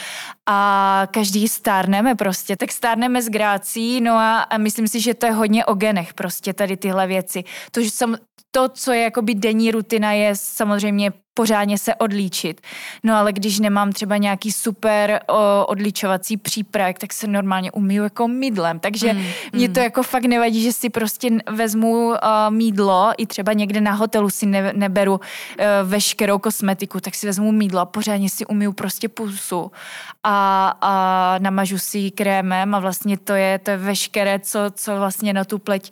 A 0.46 1.02
každý 1.10 1.48
stárneme 1.48 2.14
prostě, 2.14 2.56
tak 2.56 2.72
stárneme 2.72 3.22
s 3.22 3.28
grácí, 3.28 4.00
no 4.00 4.12
a, 4.14 4.40
a 4.40 4.58
myslím 4.58 4.88
si, 4.88 5.00
že 5.00 5.14
to 5.14 5.26
je 5.26 5.32
hodně 5.32 5.64
o 5.64 5.74
genech 5.74 6.14
prostě 6.14 6.52
tady 6.52 6.76
tyhle 6.76 7.06
věci. 7.06 7.44
To, 7.70 7.82
že 7.82 7.90
jsem, 7.90 8.16
to, 8.50 8.68
co 8.68 8.92
je 8.92 9.02
jakoby 9.02 9.34
denní 9.34 9.70
rutina, 9.70 10.12
je 10.12 10.36
samozřejmě 10.36 11.12
pořádně 11.34 11.78
se 11.78 11.94
odlíčit. 11.94 12.60
No 13.04 13.16
ale 13.16 13.32
když 13.32 13.58
nemám 13.58 13.92
třeba 13.92 14.16
nějaký 14.16 14.52
super 14.52 15.20
o, 15.26 15.66
odličovací 15.66 16.36
přípravek, 16.36 16.98
tak 16.98 17.12
se 17.12 17.26
normálně 17.26 17.72
umiju 17.72 18.02
jako 18.02 18.28
mydlem. 18.28 18.80
Takže 18.80 19.12
mm, 19.12 19.26
mě 19.52 19.68
mm. 19.68 19.74
to 19.74 19.80
jako 19.80 20.02
fakt 20.02 20.24
nevadí, 20.24 20.62
že 20.62 20.72
si 20.72 20.90
prostě 20.90 21.28
vezmu 21.50 22.08
uh, 22.08 22.14
mídlo, 22.48 23.12
i 23.18 23.26
třeba 23.26 23.52
někde 23.52 23.80
na 23.80 23.92
hotelu 23.92 24.30
si 24.30 24.46
ne, 24.46 24.72
neberu 24.72 25.12
uh, 25.12 25.20
veškerou 25.84 26.38
kosmetiku, 26.38 27.00
tak 27.00 27.14
si 27.14 27.26
vezmu 27.26 27.52
mídlo 27.52 27.80
a 27.80 27.86
pořádně 27.86 28.30
si 28.30 28.46
umiju 28.46 28.72
prostě 28.72 29.08
pusu 29.08 29.72
a, 30.24 30.68
a 30.80 31.34
namažu 31.38 31.78
si 31.78 32.10
krémem 32.10 32.74
a 32.74 32.78
vlastně 32.78 33.18
to 33.18 33.32
je, 33.32 33.58
to 33.58 33.70
je 33.70 33.76
veškeré, 33.76 34.38
co, 34.38 34.58
co 34.74 34.96
vlastně 34.96 35.32
na 35.32 35.44
tu 35.44 35.58
pleť 35.58 35.90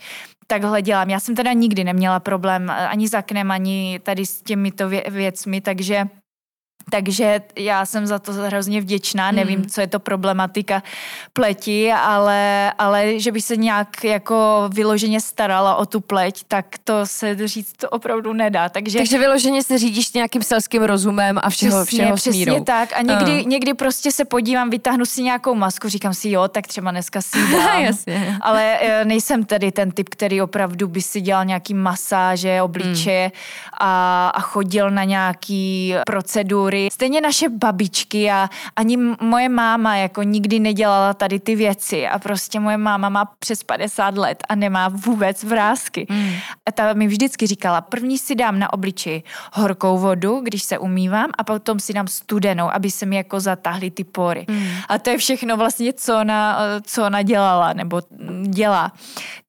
takhle 0.50 0.82
dělám. 0.82 1.10
Já 1.10 1.20
jsem 1.20 1.34
teda 1.34 1.52
nikdy 1.52 1.84
neměla 1.84 2.20
problém 2.20 2.70
ani 2.70 3.08
s 3.08 3.14
aknem, 3.14 3.50
ani 3.50 4.00
tady 4.02 4.26
s 4.26 4.42
těmito 4.42 4.88
vě- 4.88 5.10
věcmi, 5.10 5.60
takže 5.60 6.04
takže 6.90 7.40
já 7.56 7.86
jsem 7.86 8.06
za 8.06 8.18
to 8.18 8.32
hrozně 8.32 8.80
vděčná, 8.80 9.32
nevím, 9.32 9.58
hmm. 9.58 9.68
co 9.68 9.80
je 9.80 9.86
to 9.86 10.00
problematika 10.00 10.82
pleti, 11.32 11.92
ale, 11.92 12.72
ale 12.78 13.20
že 13.20 13.32
by 13.32 13.42
se 13.42 13.56
nějak 13.56 14.04
jako 14.04 14.70
vyloženě 14.72 15.20
starala 15.20 15.76
o 15.76 15.86
tu 15.86 16.00
pleť, 16.00 16.44
tak 16.48 16.66
to 16.84 17.06
se 17.06 17.48
říct 17.48 17.72
to 17.72 17.88
opravdu 17.88 18.32
nedá. 18.32 18.68
Takže, 18.68 18.98
Takže 18.98 19.18
vyloženě 19.18 19.62
se 19.62 19.78
řídíš 19.78 20.12
nějakým 20.12 20.42
selským 20.42 20.82
rozumem 20.82 21.38
a 21.42 21.50
všeho, 21.50 21.84
přesně, 21.84 21.98
všeho 21.98 22.16
přesně 22.16 22.44
smírou. 22.44 22.64
tak 22.64 22.92
a 22.92 23.02
někdy, 23.02 23.42
uh. 23.42 23.48
někdy 23.48 23.74
prostě 23.74 24.12
se 24.12 24.24
podívám, 24.24 24.70
vytáhnu 24.70 25.06
si 25.06 25.22
nějakou 25.22 25.54
masku, 25.54 25.88
říkám 25.88 26.14
si 26.14 26.30
jo, 26.30 26.48
tak 26.48 26.66
třeba 26.66 26.90
dneska 26.90 27.22
si 27.22 27.38
dám. 27.52 27.82
Jasně. 27.82 28.38
Ale 28.40 28.78
e, 28.80 29.04
nejsem 29.04 29.44
tedy 29.44 29.72
ten 29.72 29.90
typ, 29.90 30.08
který 30.08 30.42
opravdu 30.42 30.88
by 30.88 31.02
si 31.02 31.20
dělal 31.20 31.44
nějaký 31.44 31.74
masáže, 31.74 32.62
obličeje 32.62 33.22
hmm. 33.24 33.32
a, 33.80 34.28
a 34.28 34.40
chodil 34.40 34.90
na 34.90 35.04
nějaký 35.04 35.94
procedury 36.06 36.77
historii. 36.78 36.90
Stejně 36.90 37.20
naše 37.20 37.48
babičky 37.48 38.30
a 38.30 38.48
ani 38.76 38.96
moje 39.20 39.48
máma 39.48 39.96
jako 39.96 40.22
nikdy 40.22 40.58
nedělala 40.60 41.14
tady 41.14 41.40
ty 41.40 41.56
věci 41.56 42.08
a 42.08 42.18
prostě 42.18 42.60
moje 42.60 42.76
máma 42.76 43.08
má 43.08 43.24
přes 43.38 43.62
50 43.62 44.16
let 44.16 44.44
a 44.48 44.54
nemá 44.54 44.88
vůbec 44.88 45.44
vrázky. 45.44 46.06
Mm. 46.10 46.32
A 46.66 46.72
ta 46.72 46.92
mi 46.92 47.06
vždycky 47.06 47.46
říkala, 47.46 47.80
první 47.80 48.18
si 48.18 48.34
dám 48.34 48.58
na 48.58 48.72
obličeji 48.72 49.22
horkou 49.52 49.98
vodu, 49.98 50.40
když 50.40 50.62
se 50.62 50.78
umývám 50.78 51.30
a 51.38 51.44
potom 51.44 51.80
si 51.80 51.92
dám 51.92 52.08
studenou, 52.08 52.70
aby 52.72 52.90
se 52.90 53.06
mi 53.06 53.16
jako 53.16 53.40
zatáhly 53.40 53.90
ty 53.90 54.04
pory. 54.04 54.46
Mm. 54.48 54.68
A 54.88 54.98
to 54.98 55.10
je 55.10 55.18
všechno 55.18 55.56
vlastně, 55.56 55.92
co 55.92 56.18
ona, 56.20 56.58
co 56.82 57.06
ona 57.06 57.22
dělala 57.22 57.72
nebo 57.72 58.02
dělá. 58.42 58.92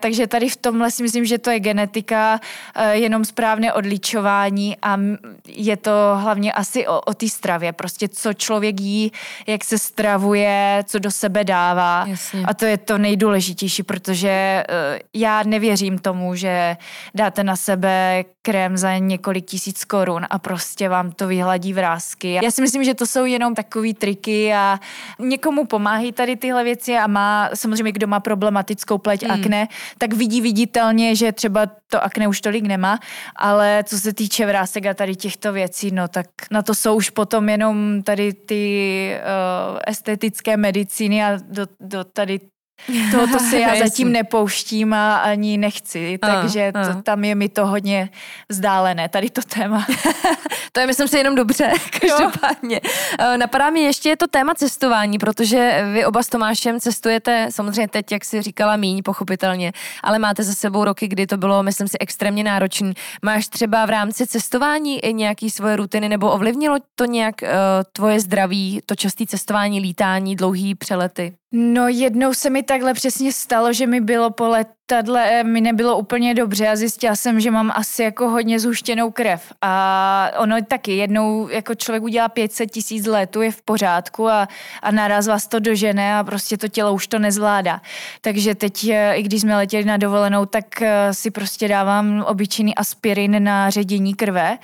Takže 0.01 0.27
tady 0.27 0.49
v 0.49 0.55
tomhle 0.55 0.91
si 0.91 1.03
myslím, 1.03 1.25
že 1.25 1.37
to 1.37 1.49
je 1.49 1.59
genetika, 1.59 2.39
eh, 2.75 2.95
jenom 2.95 3.25
správné 3.25 3.73
odličování 3.73 4.77
a 4.81 4.99
je 5.47 5.77
to 5.77 5.91
hlavně 6.15 6.53
asi 6.53 6.87
o, 6.87 7.01
o 7.01 7.13
té 7.19 7.29
stravě. 7.29 7.73
Prostě 7.73 8.07
co 8.07 8.33
člověk 8.33 8.79
jí, 8.79 9.11
jak 9.47 9.63
se 9.63 9.77
stravuje, 9.77 10.83
co 10.87 10.99
do 10.99 11.11
sebe 11.11 11.43
dává. 11.43 12.05
Jasně. 12.07 12.43
A 12.45 12.53
to 12.53 12.65
je 12.65 12.77
to 12.77 12.97
nejdůležitější, 12.97 13.83
protože 13.83 14.63
uh, 14.69 14.99
já 15.13 15.43
nevěřím 15.43 15.99
tomu, 15.99 16.35
že 16.35 16.77
dáte 17.15 17.43
na 17.43 17.55
sebe 17.55 18.23
krém 18.41 18.77
za 18.77 18.97
několik 18.97 19.45
tisíc 19.45 19.85
korun 19.85 20.25
a 20.29 20.39
prostě 20.39 20.89
vám 20.89 21.11
to 21.11 21.27
vyhladí 21.27 21.73
vrázky. 21.73 22.39
Já 22.43 22.51
si 22.51 22.61
myslím, 22.61 22.83
že 22.83 22.93
to 22.93 23.05
jsou 23.05 23.25
jenom 23.25 23.55
takové 23.55 23.93
triky 23.93 24.53
a 24.53 24.79
někomu 25.19 25.65
pomáhají 25.65 26.11
tady 26.11 26.35
tyhle 26.35 26.63
věci 26.63 26.97
a 26.97 27.07
má 27.07 27.49
samozřejmě, 27.53 27.91
kdo 27.91 28.07
má 28.07 28.19
problematickou 28.19 28.97
pleť 28.97 29.23
hmm. 29.23 29.31
akne, 29.31 29.67
tak 29.97 30.13
vidí 30.13 30.41
viditelně, 30.41 31.15
že 31.15 31.31
třeba 31.31 31.67
to 31.89 32.03
akne 32.03 32.27
už 32.27 32.41
tolik 32.41 32.63
nemá, 32.63 32.99
ale 33.35 33.83
co 33.83 33.99
se 33.99 34.13
týče 34.13 34.45
vrásek 34.45 34.85
a 34.85 34.93
tady 34.93 35.15
těchto 35.15 35.53
věcí, 35.53 35.91
no 35.91 36.07
tak 36.07 36.27
na 36.51 36.61
to 36.61 36.75
jsou 36.75 36.95
už 36.95 37.08
potom 37.11 37.49
jenom 37.49 38.03
tady 38.03 38.33
ty 38.33 39.11
uh, 39.15 39.79
estetické 39.87 40.57
medicíny 40.57 41.23
a 41.23 41.37
do, 41.37 41.65
do 41.79 42.03
tady 42.03 42.39
Tohoto 43.11 43.39
se 43.39 43.59
já 43.59 43.75
zatím 43.75 44.11
nepouštím 44.11 44.93
a 44.93 45.17
ani 45.17 45.57
nechci, 45.57 46.17
takže 46.21 46.71
to, 46.71 47.01
tam 47.01 47.23
je 47.23 47.35
mi 47.35 47.49
to 47.49 47.65
hodně 47.65 48.09
vzdálené, 48.49 49.09
tady 49.09 49.29
to 49.29 49.41
téma. 49.41 49.85
to 50.71 50.79
je, 50.79 50.87
myslím 50.87 51.07
si, 51.07 51.17
jenom 51.17 51.35
dobře, 51.35 51.71
každopádně. 52.01 52.81
Jo. 53.21 53.37
Napadá 53.37 53.69
mi 53.69 53.79
ještě 53.79 54.15
to 54.15 54.27
téma 54.27 54.53
cestování, 54.53 55.17
protože 55.17 55.85
vy 55.93 56.05
oba 56.05 56.23
s 56.23 56.27
Tomášem 56.27 56.79
cestujete, 56.79 57.47
samozřejmě 57.49 57.87
teď, 57.87 58.11
jak 58.11 58.25
si 58.25 58.41
říkala, 58.41 58.75
míň, 58.75 59.03
pochopitelně, 59.03 59.71
ale 60.03 60.19
máte 60.19 60.43
za 60.43 60.53
sebou 60.53 60.83
roky, 60.83 61.07
kdy 61.07 61.27
to 61.27 61.37
bylo, 61.37 61.63
myslím 61.63 61.87
si, 61.87 61.97
extrémně 61.99 62.43
náročné. 62.43 62.93
Máš 63.21 63.47
třeba 63.47 63.85
v 63.85 63.89
rámci 63.89 64.27
cestování 64.27 64.99
i 64.99 65.13
nějaký 65.13 65.49
svoje 65.49 65.75
rutiny, 65.75 66.09
nebo 66.09 66.31
ovlivnilo 66.31 66.77
to 66.95 67.05
nějak 67.05 67.35
uh, 67.41 67.49
tvoje 67.91 68.19
zdraví, 68.19 68.81
to 68.85 68.95
časté 68.95 69.25
cestování, 69.25 69.79
lítání, 69.79 70.35
dlouhý 70.35 70.75
přelety? 70.75 71.38
No 71.51 71.87
jednou 71.87 72.33
se 72.33 72.49
mi 72.49 72.63
takhle 72.63 72.93
přesně 72.93 73.33
stalo, 73.33 73.73
že 73.73 73.87
mi 73.87 74.01
bylo 74.01 74.29
po 74.29 74.47
letadle, 74.47 75.29
eh, 75.31 75.43
mi 75.43 75.61
nebylo 75.61 75.97
úplně 75.97 76.33
dobře 76.33 76.67
a 76.67 76.75
zjistila 76.75 77.15
jsem, 77.15 77.39
že 77.39 77.51
mám 77.51 77.71
asi 77.75 78.03
jako 78.03 78.29
hodně 78.29 78.59
zhuštěnou 78.59 79.11
krev. 79.11 79.53
A 79.61 80.31
ono 80.37 80.61
taky 80.61 80.97
jednou 80.97 81.49
jako 81.49 81.75
člověk 81.75 82.03
udělá 82.03 82.29
500 82.29 82.71
tisíc 82.71 83.05
letů, 83.05 83.41
je 83.41 83.51
v 83.51 83.61
pořádku 83.61 84.29
a, 84.29 84.47
a 84.81 84.91
naraz 84.91 85.27
vás 85.27 85.47
to 85.47 85.59
dožene 85.59 86.15
a 86.15 86.23
prostě 86.23 86.57
to 86.57 86.67
tělo 86.67 86.93
už 86.93 87.07
to 87.07 87.19
nezvládá. 87.19 87.81
Takže 88.21 88.55
teď, 88.55 88.87
eh, 88.89 89.13
i 89.15 89.23
když 89.23 89.41
jsme 89.41 89.55
letěli 89.55 89.85
na 89.85 89.97
dovolenou, 89.97 90.45
tak 90.45 90.81
eh, 90.81 91.13
si 91.13 91.31
prostě 91.31 91.67
dávám 91.67 92.25
obyčejný 92.27 92.75
aspirin 92.75 93.43
na 93.43 93.69
ředění 93.69 94.13
krve 94.13 94.57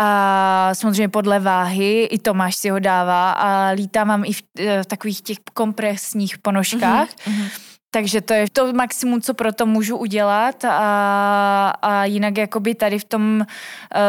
a 0.00 0.70
samozřejmě 0.72 1.08
podle 1.08 1.40
váhy, 1.40 2.04
i 2.04 2.18
Tomáš 2.18 2.56
si 2.56 2.70
ho 2.70 2.78
dává 2.78 3.32
a 3.32 3.70
lítávám 3.70 4.24
i 4.24 4.32
v, 4.32 4.42
v 4.82 4.86
takových 4.86 5.22
těch 5.22 5.38
kompresních 5.54 6.38
ponožkách. 6.38 7.08
Mm-hmm. 7.08 7.67
Takže 7.90 8.20
to 8.20 8.32
je 8.32 8.46
to 8.52 8.72
maximum, 8.72 9.20
co 9.20 9.34
pro 9.34 9.52
to 9.52 9.66
můžu 9.66 9.96
udělat 9.96 10.64
a, 10.64 11.68
a 11.82 12.04
jinak 12.04 12.38
jakoby 12.38 12.74
tady 12.74 12.98
v 12.98 13.04
tom 13.04 13.40
uh, 13.40 13.44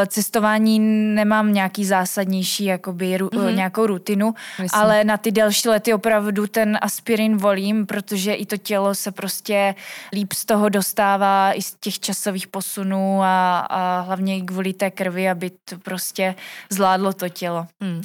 cestování 0.07 0.79
nemám 1.15 1.53
nějaký 1.53 1.85
zásadnější 1.85 2.65
jakoby 2.65 3.17
ru, 3.17 3.27
mm-hmm. 3.27 3.55
nějakou 3.55 3.85
rutinu, 3.85 4.33
Myslím. 4.61 4.81
ale 4.81 5.03
na 5.03 5.17
ty 5.17 5.31
delší 5.31 5.69
lety 5.69 5.93
opravdu 5.93 6.47
ten 6.47 6.77
aspirin 6.81 7.37
volím, 7.37 7.85
protože 7.85 8.33
i 8.33 8.45
to 8.45 8.57
tělo 8.57 8.95
se 8.95 9.11
prostě 9.11 9.75
líp 10.13 10.33
z 10.33 10.45
toho 10.45 10.69
dostává 10.69 11.53
i 11.53 11.61
z 11.61 11.75
těch 11.79 11.99
časových 11.99 12.47
posunů 12.47 13.21
a, 13.23 13.59
a 13.59 14.01
hlavně 14.01 14.37
i 14.37 14.41
kvůli 14.41 14.73
té 14.73 14.91
krvi, 14.91 15.29
aby 15.29 15.49
to 15.49 15.77
prostě 15.77 16.35
zvládlo 16.69 17.13
to 17.13 17.29
tělo. 17.29 17.67
Hmm. 17.81 18.01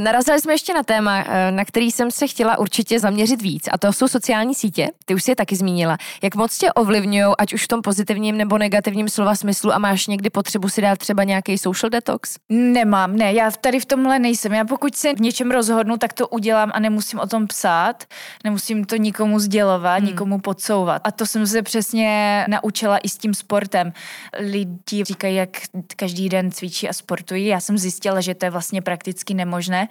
Narazili 0.00 0.40
jsme 0.40 0.52
ještě 0.52 0.74
na 0.74 0.82
téma, 0.82 1.24
na 1.50 1.64
který 1.64 1.90
jsem 1.90 2.10
se 2.10 2.26
chtěla 2.26 2.58
určitě 2.58 3.00
zaměřit 3.00 3.42
víc 3.42 3.68
a 3.72 3.78
to 3.78 3.92
jsou 3.92 4.08
sociální 4.08 4.54
sítě. 4.54 4.88
Ty 5.04 5.13
už 5.14 5.24
si 5.24 5.30
je 5.30 5.36
taky 5.36 5.56
zmínila. 5.56 5.96
Jak 6.22 6.34
moc 6.34 6.58
tě 6.58 6.72
ovlivňují, 6.72 7.34
ať 7.38 7.52
už 7.54 7.64
v 7.64 7.68
tom 7.68 7.82
pozitivním 7.82 8.36
nebo 8.36 8.58
negativním 8.58 9.08
slova 9.08 9.34
smyslu 9.34 9.72
a 9.72 9.78
máš 9.78 10.06
někdy 10.06 10.30
potřebu 10.30 10.68
si 10.68 10.80
dát 10.82 10.98
třeba 10.98 11.24
nějaký 11.24 11.58
social 11.58 11.90
detox? 11.90 12.36
Nemám, 12.48 13.16
ne, 13.16 13.32
já 13.32 13.50
tady 13.50 13.80
v 13.80 13.84
tomhle 13.84 14.18
nejsem. 14.18 14.52
Já 14.52 14.64
pokud 14.64 14.96
se 14.96 15.14
v 15.14 15.20
něčem 15.20 15.50
rozhodnu, 15.50 15.96
tak 15.96 16.12
to 16.12 16.28
udělám 16.28 16.70
a 16.74 16.80
nemusím 16.80 17.20
o 17.20 17.26
tom 17.26 17.46
psát, 17.46 18.04
nemusím 18.44 18.84
to 18.84 18.96
nikomu 18.96 19.38
sdělovat, 19.38 19.98
hmm. 19.98 20.06
nikomu 20.06 20.38
podsouvat. 20.38 21.02
A 21.04 21.10
to 21.10 21.26
jsem 21.26 21.46
se 21.46 21.62
přesně 21.62 22.44
naučila 22.48 22.98
i 22.98 23.08
s 23.08 23.18
tím 23.18 23.34
sportem. 23.34 23.92
Lidi 24.38 25.04
říkají, 25.04 25.36
jak 25.36 25.50
každý 25.96 26.28
den 26.28 26.50
cvičí 26.50 26.88
a 26.88 26.92
sportují. 26.92 27.46
Já 27.46 27.60
jsem 27.60 27.78
zjistila, 27.78 28.20
že 28.20 28.34
to 28.34 28.46
je 28.46 28.50
vlastně 28.50 28.82
prakticky 28.82 29.34
nemožné. 29.34 29.88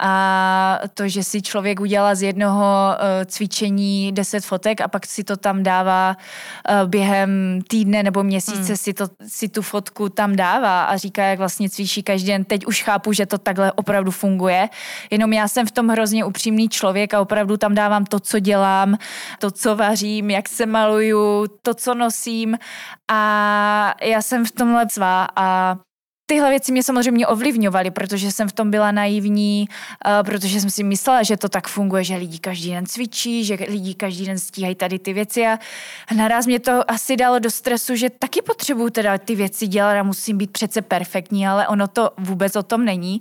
A 0.00 0.80
to, 0.94 1.08
že 1.08 1.24
si 1.24 1.42
člověk 1.42 1.80
udělá 1.80 2.14
z 2.14 2.22
jednoho 2.22 2.64
uh, 2.64 3.24
cvičení 3.24 4.12
10 4.12 4.44
fotek, 4.44 4.63
fotek 4.64 4.80
a 4.80 4.88
pak 4.88 5.06
si 5.06 5.24
to 5.24 5.36
tam 5.36 5.62
dává 5.62 6.16
uh, 6.16 6.88
během 6.88 7.60
týdne 7.68 8.02
nebo 8.02 8.22
měsíce 8.22 8.72
hmm. 8.72 8.76
si, 8.76 8.94
to, 8.94 9.08
si 9.26 9.48
tu 9.48 9.62
fotku 9.62 10.08
tam 10.08 10.36
dává 10.36 10.84
a 10.84 10.96
říká, 10.96 11.24
jak 11.24 11.38
vlastně 11.38 11.70
cvičí 11.70 12.02
každý 12.02 12.28
den. 12.28 12.44
Teď 12.44 12.66
už 12.66 12.82
chápu, 12.82 13.12
že 13.12 13.26
to 13.26 13.38
takhle 13.38 13.72
opravdu 13.72 14.10
funguje. 14.10 14.68
Jenom 15.10 15.32
já 15.32 15.48
jsem 15.48 15.66
v 15.66 15.70
tom 15.70 15.88
hrozně 15.88 16.24
upřímný 16.24 16.68
člověk 16.68 17.14
a 17.14 17.20
opravdu 17.20 17.56
tam 17.56 17.74
dávám 17.74 18.04
to, 18.04 18.20
co 18.20 18.38
dělám, 18.38 18.96
to, 19.38 19.50
co 19.50 19.76
vařím, 19.76 20.30
jak 20.30 20.48
se 20.48 20.66
maluju, 20.66 21.46
to, 21.62 21.74
co 21.74 21.94
nosím 21.94 22.58
a 23.10 23.94
já 24.02 24.22
jsem 24.22 24.44
v 24.44 24.50
tomhle 24.50 24.86
svá 24.90 25.28
a 25.36 25.76
Tyhle 26.26 26.50
věci 26.50 26.72
mě 26.72 26.82
samozřejmě 26.82 27.26
ovlivňovaly, 27.26 27.90
protože 27.90 28.32
jsem 28.32 28.48
v 28.48 28.52
tom 28.52 28.70
byla 28.70 28.92
naivní, 28.92 29.68
uh, 29.68 30.12
protože 30.22 30.60
jsem 30.60 30.70
si 30.70 30.82
myslela, 30.82 31.22
že 31.22 31.36
to 31.36 31.48
tak 31.48 31.68
funguje, 31.68 32.04
že 32.04 32.16
lidi 32.16 32.38
každý 32.38 32.70
den 32.70 32.86
cvičí, 32.86 33.44
že 33.44 33.58
lidi 33.68 33.94
každý 33.94 34.26
den 34.26 34.38
stíhají 34.38 34.74
tady 34.74 34.98
ty 34.98 35.12
věci 35.12 35.46
a 35.46 35.58
naraz 36.16 36.46
mě 36.46 36.60
to 36.60 36.90
asi 36.90 37.16
dalo 37.16 37.38
do 37.38 37.50
stresu, 37.50 37.96
že 37.96 38.10
taky 38.10 38.42
potřebuju 38.42 38.90
teda 38.90 39.18
ty 39.18 39.34
věci 39.34 39.66
dělat 39.66 40.00
a 40.00 40.02
musím 40.02 40.38
být 40.38 40.50
přece 40.50 40.82
perfektní, 40.82 41.46
ale 41.46 41.68
ono 41.68 41.88
to 41.88 42.10
vůbec 42.18 42.56
o 42.56 42.62
tom 42.62 42.84
není. 42.84 43.20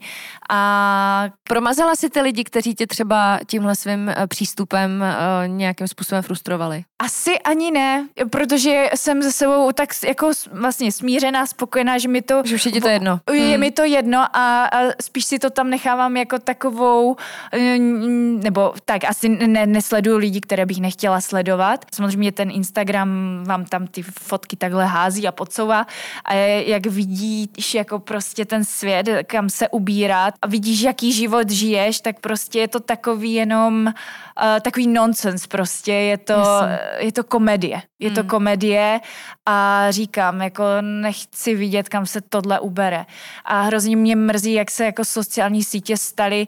A 0.50 1.30
promazala 1.44 1.96
si 1.96 2.10
ty 2.10 2.22
lidi, 2.22 2.44
kteří 2.44 2.76
tě 2.76 2.88
třeba 2.88 3.40
tímhle 3.48 3.76
svým 3.76 4.10
eh, 4.10 4.28
přístupem 4.28 5.02
uh, 5.02 5.48
nějakým 5.48 5.88
způsobem 5.88 6.24
frustrovali? 6.24 6.84
Asi 7.02 7.40
ani 7.40 7.72
ne, 7.72 8.08
protože 8.30 8.90
jsem 8.96 9.22
ze 9.22 9.32
sebou 9.32 9.72
tak 9.72 9.90
jako 10.08 10.32
vlastně 10.52 10.92
smířená, 10.92 11.46
spokojená, 11.46 11.98
že 11.98 12.08
mi 12.08 12.22
to... 12.22 12.42
Že 12.46 12.56
už 12.56 12.66
je 12.66 12.82
to 12.82 12.93
jedno. 12.94 13.20
Je 13.34 13.52
hmm. 13.52 13.60
mi 13.60 13.72
to 13.72 13.84
jedno 13.84 14.20
a, 14.34 14.66
a 14.66 14.80
spíš 15.02 15.26
si 15.26 15.40
to 15.40 15.50
tam 15.50 15.70
nechávám 15.70 16.18
jako 16.18 16.40
takovou, 16.40 17.16
nebo 18.44 18.74
tak 18.86 19.04
asi 19.04 19.30
ne, 19.30 19.66
nesleduju 19.66 20.18
lidi, 20.18 20.42
které 20.42 20.66
bych 20.66 20.82
nechtěla 20.82 21.22
sledovat. 21.22 21.86
Samozřejmě 21.94 22.32
ten 22.32 22.52
Instagram 22.52 23.44
vám 23.44 23.66
tam 23.66 23.88
ty 23.88 24.02
fotky 24.02 24.56
takhle 24.56 24.86
hází 24.86 25.28
a 25.28 25.32
podsouvá 25.32 25.86
a 26.26 26.34
jak 26.66 26.86
vidíš 26.86 27.74
jako 27.74 28.00
prostě 28.00 28.46
ten 28.46 28.66
svět, 28.66 29.10
kam 29.28 29.50
se 29.50 29.70
ubírá 29.70 30.32
a 30.42 30.48
vidíš, 30.48 30.82
jaký 30.82 31.14
život 31.14 31.50
žiješ, 31.50 32.02
tak 32.02 32.20
prostě 32.20 32.60
je 32.60 32.68
to 32.68 32.80
takový 32.80 33.34
jenom 33.34 33.86
uh, 33.86 34.60
takový 34.62 34.88
nonsens 34.88 35.48
prostě, 35.48 35.94
je 35.94 36.18
to, 36.18 36.44
je 36.98 37.12
to 37.12 37.24
komedie. 37.24 37.82
Je 38.00 38.12
to 38.12 38.20
hmm. 38.20 38.30
komedie 38.30 39.00
a 39.46 39.88
říkám, 39.90 40.42
jako 40.42 40.64
nechci 40.82 41.56
vidět, 41.56 41.90
kam 41.90 42.06
se 42.06 42.22
tohle 42.22 42.60
ubere. 42.60 42.83
A 43.46 43.62
hrozně 43.62 43.96
mě 43.96 44.16
mrzí, 44.16 44.54
jak 44.54 44.72
se 44.72 44.86
jako 44.86 45.06
sociální 45.06 45.64
sítě 45.64 45.98
staly 45.98 46.48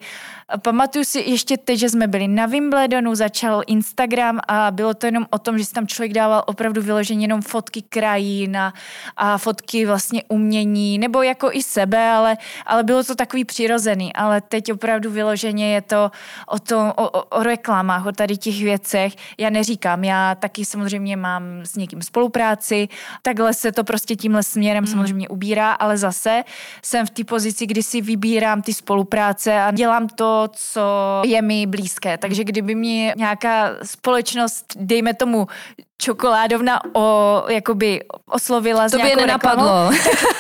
Pamatuju 0.62 1.06
si 1.06 1.20
ještě 1.20 1.58
teď, 1.58 1.80
že 1.80 1.90
jsme 1.90 2.08
byli 2.08 2.28
na 2.28 2.46
Wimbledonu, 2.46 3.16
začal 3.16 3.64
Instagram 3.68 4.40
a 4.48 4.72
bylo 4.72 4.94
to 4.94 5.06
jenom 5.06 5.26
o 5.30 5.40
tom, 5.40 5.58
že 5.58 5.66
si 5.66 5.74
tam 5.74 5.88
člověk 5.88 6.14
dával 6.14 6.44
opravdu 6.46 6.82
vyloženě 6.82 7.24
jenom 7.24 7.42
fotky 7.42 7.82
krajín 7.82 8.58
a, 8.58 8.74
a 9.18 9.38
fotky 9.38 9.86
vlastně 9.86 10.24
umění, 10.28 10.98
nebo 10.98 11.22
jako 11.22 11.50
i 11.52 11.64
sebe, 11.64 12.10
ale, 12.10 12.38
ale 12.66 12.84
bylo 12.84 13.04
to 13.04 13.16
takový 13.16 13.46
přirozený. 13.46 14.14
Ale 14.14 14.42
teď 14.42 14.72
opravdu 14.72 15.12
vyloženě 15.12 15.74
je 15.74 15.82
to 15.82 16.12
o, 16.48 16.60
tom, 16.60 16.94
o, 16.96 17.10
o, 17.10 17.24
o 17.24 17.44
reklamách, 17.44 18.06
o 18.06 18.12
tady 18.12 18.38
těch 18.38 18.64
věcech. 18.64 19.14
Já 19.38 19.50
neříkám, 19.50 20.04
já 20.04 20.36
taky 20.36 20.66
samozřejmě 20.66 21.18
mám 21.18 21.44
s 21.64 21.76
někým 21.76 22.02
spolupráci, 22.02 22.88
takhle 23.22 23.54
se 23.54 23.72
to 23.72 23.84
prostě 23.84 24.16
tímhle 24.16 24.44
směrem 24.44 24.84
hmm. 24.84 24.94
samozřejmě 24.94 25.28
ubírá, 25.30 25.72
ale 25.72 25.98
zase 25.98 26.44
jsem 26.84 27.06
v 27.06 27.10
té 27.10 27.24
pozici, 27.24 27.66
kdy 27.66 27.84
si 27.84 28.02
vybírám 28.02 28.62
ty 28.62 28.74
spolupráce 28.74 29.62
a 29.62 29.72
dělám 29.72 30.08
to 30.08 30.35
co 30.54 30.82
je 31.26 31.42
mi 31.42 31.66
blízké. 31.66 32.18
Takže 32.18 32.44
kdyby 32.44 32.76
mě 32.76 33.14
nějaká 33.18 33.76
společnost, 33.84 34.66
dejme 34.76 35.14
tomu 35.14 35.48
čokoládovna 35.98 36.96
o, 36.96 37.44
jakoby 37.48 38.02
oslovila 38.26 38.90
to 38.90 38.98
by 38.98 39.10
je 39.10 39.16
nenapadlo. 39.16 39.92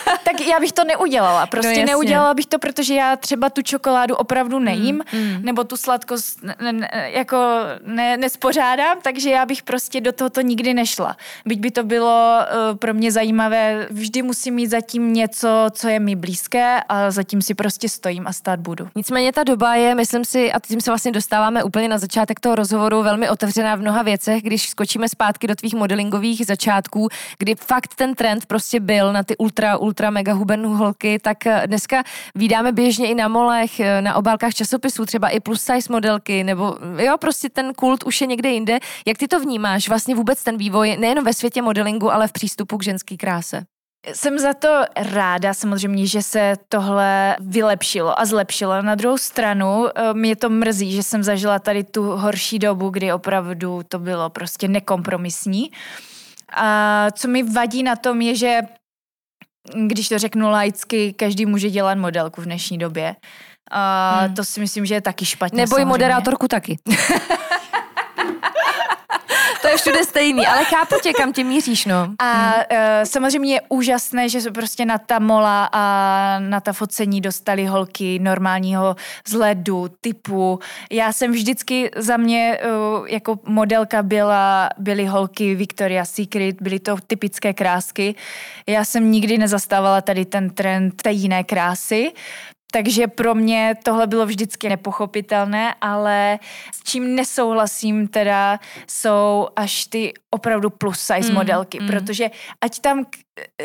tak, 0.05 0.19
tak 0.23 0.41
já 0.41 0.59
bych 0.59 0.71
to 0.71 0.83
neudělala. 0.83 1.47
Prostě 1.47 1.79
no, 1.79 1.85
neudělala 1.85 2.33
bych 2.33 2.45
to, 2.45 2.59
protože 2.59 2.93
já 2.93 3.15
třeba 3.15 3.49
tu 3.49 3.61
čokoládu 3.61 4.15
opravdu 4.15 4.59
nejím, 4.59 5.03
mm, 5.13 5.19
mm. 5.19 5.45
nebo 5.45 5.63
tu 5.63 5.77
sladkost 5.77 6.43
ne, 6.43 6.73
ne, 6.73 6.89
jako 7.13 7.37
ne, 7.85 8.17
nespořádám, 8.17 8.97
takže 9.01 9.29
já 9.29 9.45
bych 9.45 9.63
prostě 9.63 10.01
do 10.01 10.11
tohoto 10.11 10.41
nikdy 10.41 10.73
nešla. 10.73 11.17
Byť 11.45 11.59
by 11.59 11.71
to 11.71 11.83
bylo 11.83 12.39
uh, 12.71 12.77
pro 12.77 12.93
mě 12.93 13.11
zajímavé, 13.11 13.87
vždy 13.89 14.21
musím 14.21 14.53
mít 14.53 14.67
zatím 14.67 15.13
něco, 15.13 15.67
co 15.71 15.87
je 15.87 15.99
mi 15.99 16.15
blízké 16.15 16.79
a 16.89 17.11
zatím 17.11 17.41
si 17.41 17.53
prostě 17.53 17.89
stojím 17.89 18.27
a 18.27 18.33
stát 18.33 18.59
budu. 18.59 18.87
Nicméně 18.95 19.33
ta 19.33 19.43
doba 19.43 19.75
je, 19.75 19.95
myslím 19.95 20.25
si, 20.25 20.51
a 20.51 20.59
tím 20.59 20.81
se 20.81 20.91
vlastně 20.91 21.11
dostáváme 21.11 21.63
úplně 21.63 21.87
na 21.87 21.97
začátek 21.97 22.39
toho 22.39 22.55
rozhovoru, 22.55 23.03
velmi 23.03 23.29
otevřená 23.29 23.75
v 23.75 23.79
mnoha 23.79 24.01
věcech, 24.01 24.43
když 24.43 24.69
skočíme 24.69 25.09
zpátky 25.09 25.44
zpátky 25.45 25.47
do 25.47 25.55
tvých 25.55 25.75
modelingových 25.75 26.45
začátků, 26.45 27.09
kdy 27.39 27.55
fakt 27.55 27.95
ten 27.95 28.15
trend 28.15 28.45
prostě 28.45 28.79
byl 28.79 29.13
na 29.13 29.23
ty 29.23 29.37
ultra, 29.37 29.77
ultra 29.77 30.09
mega 30.09 30.33
huben 30.33 30.65
holky, 30.65 31.19
tak 31.19 31.47
eh, 31.47 31.63
dneska 31.67 32.03
vydáme 32.35 32.71
běžně 32.71 33.07
i 33.07 33.15
na 33.15 33.27
molech, 33.27 33.79
eh, 33.79 34.01
na 34.01 34.15
obálkách 34.15 34.53
časopisů, 34.53 35.05
třeba 35.05 35.29
i 35.29 35.39
plus 35.39 35.61
size 35.61 35.91
modelky, 35.91 36.43
nebo 36.43 36.77
jo, 36.97 37.17
prostě 37.17 37.49
ten 37.49 37.73
kult 37.73 38.03
už 38.03 38.21
je 38.21 38.27
někde 38.27 38.49
jinde. 38.49 38.79
Jak 39.05 39.17
ty 39.17 39.27
to 39.27 39.39
vnímáš, 39.39 39.89
vlastně 39.89 40.15
vůbec 40.15 40.43
ten 40.43 40.57
vývoj, 40.57 40.97
nejenom 40.99 41.23
ve 41.23 41.33
světě 41.33 41.61
modelingu, 41.61 42.11
ale 42.11 42.27
v 42.27 42.31
přístupu 42.31 42.77
k 42.77 42.83
ženské 42.83 43.17
kráse? 43.17 43.74
Jsem 44.13 44.39
za 44.39 44.53
to 44.53 44.83
ráda 44.95 45.53
samozřejmě, 45.53 46.07
že 46.07 46.21
se 46.21 46.53
tohle 46.69 47.35
vylepšilo 47.39 48.19
a 48.19 48.25
zlepšilo. 48.25 48.81
Na 48.81 48.95
druhou 48.95 49.17
stranu 49.17 49.87
eh, 49.87 50.13
mě 50.13 50.35
to 50.35 50.49
mrzí, 50.49 50.91
že 50.91 51.03
jsem 51.03 51.23
zažila 51.23 51.59
tady 51.59 51.83
tu 51.83 52.03
horší 52.03 52.59
dobu, 52.59 52.89
kdy 52.89 53.13
opravdu 53.13 53.81
to 53.89 53.99
bylo 53.99 54.29
prostě 54.29 54.67
nekompromisní. 54.67 55.71
A 56.55 57.07
co 57.11 57.27
mi 57.27 57.43
vadí 57.43 57.83
na 57.83 57.95
tom 57.95 58.21
je, 58.21 58.35
že 58.35 58.61
když 59.87 60.09
to 60.09 60.19
řeknu 60.19 60.49
laicky, 60.49 61.13
každý 61.13 61.45
může 61.45 61.69
dělat 61.69 61.97
modelku 61.97 62.41
v 62.41 62.45
dnešní 62.45 62.77
době. 62.77 63.15
A 63.71 64.19
hmm. 64.19 64.35
to 64.35 64.43
si 64.43 64.59
myslím, 64.59 64.85
že 64.85 64.93
je 64.93 65.01
taky 65.01 65.25
špatně. 65.25 65.57
Nebo 65.57 65.79
i 65.79 65.85
moderátorku 65.85 66.47
taky. 66.47 66.79
je 69.75 69.79
všude 69.79 70.03
stejný, 70.03 70.47
ale 70.47 70.65
chápu 70.65 70.95
tě, 71.03 71.13
kam 71.13 71.33
tě 71.33 71.43
míříš, 71.43 71.85
no. 71.85 72.13
A 72.19 72.53
uh, 72.55 72.77
samozřejmě 73.03 73.53
je 73.53 73.61
úžasné, 73.69 74.29
že 74.29 74.41
se 74.41 74.51
prostě 74.51 74.85
na 74.85 74.97
ta 74.97 75.19
mola 75.19 75.69
a 75.71 76.39
na 76.39 76.59
ta 76.59 76.73
focení 76.73 77.21
dostali 77.21 77.65
holky 77.65 78.19
normálního 78.19 78.95
vzhledu, 79.27 79.87
typu. 80.01 80.59
Já 80.91 81.13
jsem 81.13 81.31
vždycky 81.31 81.91
za 81.95 82.17
mě 82.17 82.59
uh, 82.99 83.07
jako 83.07 83.39
modelka 83.47 84.03
byla, 84.03 84.69
byly 84.77 85.05
holky 85.05 85.55
Victoria's 85.55 86.11
Secret, 86.11 86.61
byly 86.61 86.79
to 86.79 86.95
typické 87.07 87.53
krásky. 87.53 88.15
Já 88.67 88.85
jsem 88.85 89.11
nikdy 89.11 89.37
nezastávala 89.37 90.01
tady 90.01 90.25
ten 90.25 90.49
trend 90.49 91.01
té 91.01 91.11
jiné 91.11 91.43
krásy, 91.43 92.11
takže 92.75 93.07
pro 93.07 93.35
mě 93.35 93.75
tohle 93.83 94.07
bylo 94.07 94.25
vždycky 94.25 94.69
nepochopitelné, 94.69 95.75
ale 95.81 96.39
s 96.73 96.83
čím 96.83 97.15
nesouhlasím 97.15 98.07
teda 98.07 98.59
jsou 98.87 99.47
až 99.55 99.85
ty 99.85 100.13
opravdu 100.29 100.69
plus 100.69 100.99
size 100.99 101.29
mm, 101.29 101.33
modelky, 101.35 101.79
mm. 101.79 101.87
protože 101.87 102.29
ať 102.61 102.79
tam 102.79 103.05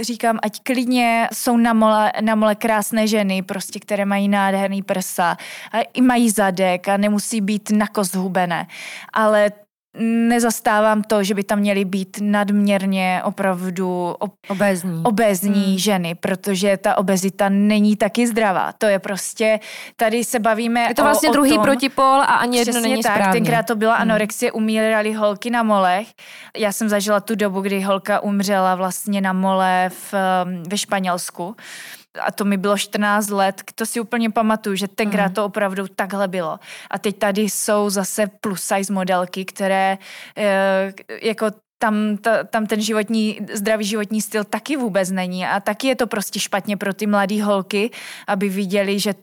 říkám, 0.00 0.38
ať 0.42 0.60
klidně 0.62 1.28
jsou 1.32 1.56
na 1.56 1.72
mole, 1.72 2.12
na 2.20 2.34
mole 2.34 2.54
krásné 2.54 3.06
ženy, 3.06 3.42
prostě, 3.42 3.80
které 3.80 4.04
mají 4.04 4.28
nádherný 4.28 4.82
prsa 4.82 5.36
a 5.72 5.78
i 5.94 6.00
mají 6.00 6.30
zadek 6.30 6.88
a 6.88 6.96
nemusí 6.96 7.40
být 7.40 7.70
nakozhubené, 7.70 8.66
ale 9.12 9.50
nezastávám 9.98 11.02
to, 11.02 11.24
že 11.24 11.34
by 11.34 11.44
tam 11.44 11.58
měly 11.58 11.84
být 11.84 12.18
nadměrně 12.22 13.20
opravdu 13.24 14.16
ob, 14.18 14.34
obézní, 14.48 15.02
obézní 15.04 15.64
hmm. 15.64 15.78
ženy, 15.78 16.14
protože 16.14 16.76
ta 16.76 16.98
obezita 16.98 17.48
není 17.48 17.96
taky 17.96 18.26
zdravá. 18.26 18.72
To 18.72 18.86
je 18.86 18.98
prostě, 18.98 19.60
tady 19.96 20.24
se 20.24 20.38
bavíme 20.38 20.80
Je 20.80 20.94
to 20.94 21.02
vlastně 21.02 21.28
o, 21.28 21.32
druhý 21.32 21.52
o 21.52 21.54
tom, 21.54 21.64
protipol 21.64 22.04
a 22.04 22.24
ani 22.24 22.58
jedno 22.58 22.80
není 22.80 23.02
tak, 23.02 23.12
správně. 23.12 23.40
tenkrát 23.40 23.66
to 23.66 23.76
byla 23.76 23.94
hmm. 23.94 24.02
anorexie, 24.02 24.52
umíraly 24.52 25.12
holky 25.12 25.50
na 25.50 25.62
molech. 25.62 26.08
Já 26.56 26.72
jsem 26.72 26.88
zažila 26.88 27.20
tu 27.20 27.34
dobu, 27.34 27.60
kdy 27.60 27.80
holka 27.80 28.20
umřela 28.20 28.74
vlastně 28.74 29.20
na 29.20 29.32
mole 29.32 29.90
v, 29.90 30.14
ve 30.68 30.78
Španělsku 30.78 31.56
a 32.18 32.32
to 32.32 32.44
mi 32.44 32.56
bylo 32.56 32.78
14 32.78 33.30
let, 33.30 33.62
to 33.74 33.86
si 33.86 34.00
úplně 34.00 34.30
pamatuju, 34.30 34.76
že 34.76 34.88
tenkrát 34.88 35.28
mm. 35.28 35.34
to 35.34 35.44
opravdu 35.44 35.86
takhle 35.88 36.28
bylo. 36.28 36.58
A 36.90 36.98
teď 36.98 37.18
tady 37.18 37.42
jsou 37.42 37.90
zase 37.90 38.26
plus 38.40 38.62
size 38.62 38.92
modelky, 38.92 39.44
které 39.44 39.98
e, 40.36 40.92
jako 41.22 41.46
tam, 41.78 42.16
ta, 42.16 42.44
tam 42.44 42.66
ten 42.66 42.80
životní, 42.80 43.38
zdravý 43.52 43.84
životní 43.84 44.22
styl 44.22 44.44
taky 44.44 44.76
vůbec 44.76 45.10
není 45.10 45.46
a 45.46 45.60
taky 45.60 45.86
je 45.86 45.96
to 45.96 46.06
prostě 46.06 46.40
špatně 46.40 46.76
pro 46.76 46.94
ty 46.94 47.06
mladé 47.06 47.42
holky, 47.42 47.90
aby 48.26 48.48
viděli, 48.48 48.98
že 48.98 49.14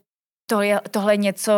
to 0.50 0.62
je, 0.62 0.80
tohle 0.90 1.12
je 1.12 1.16
něco, 1.16 1.52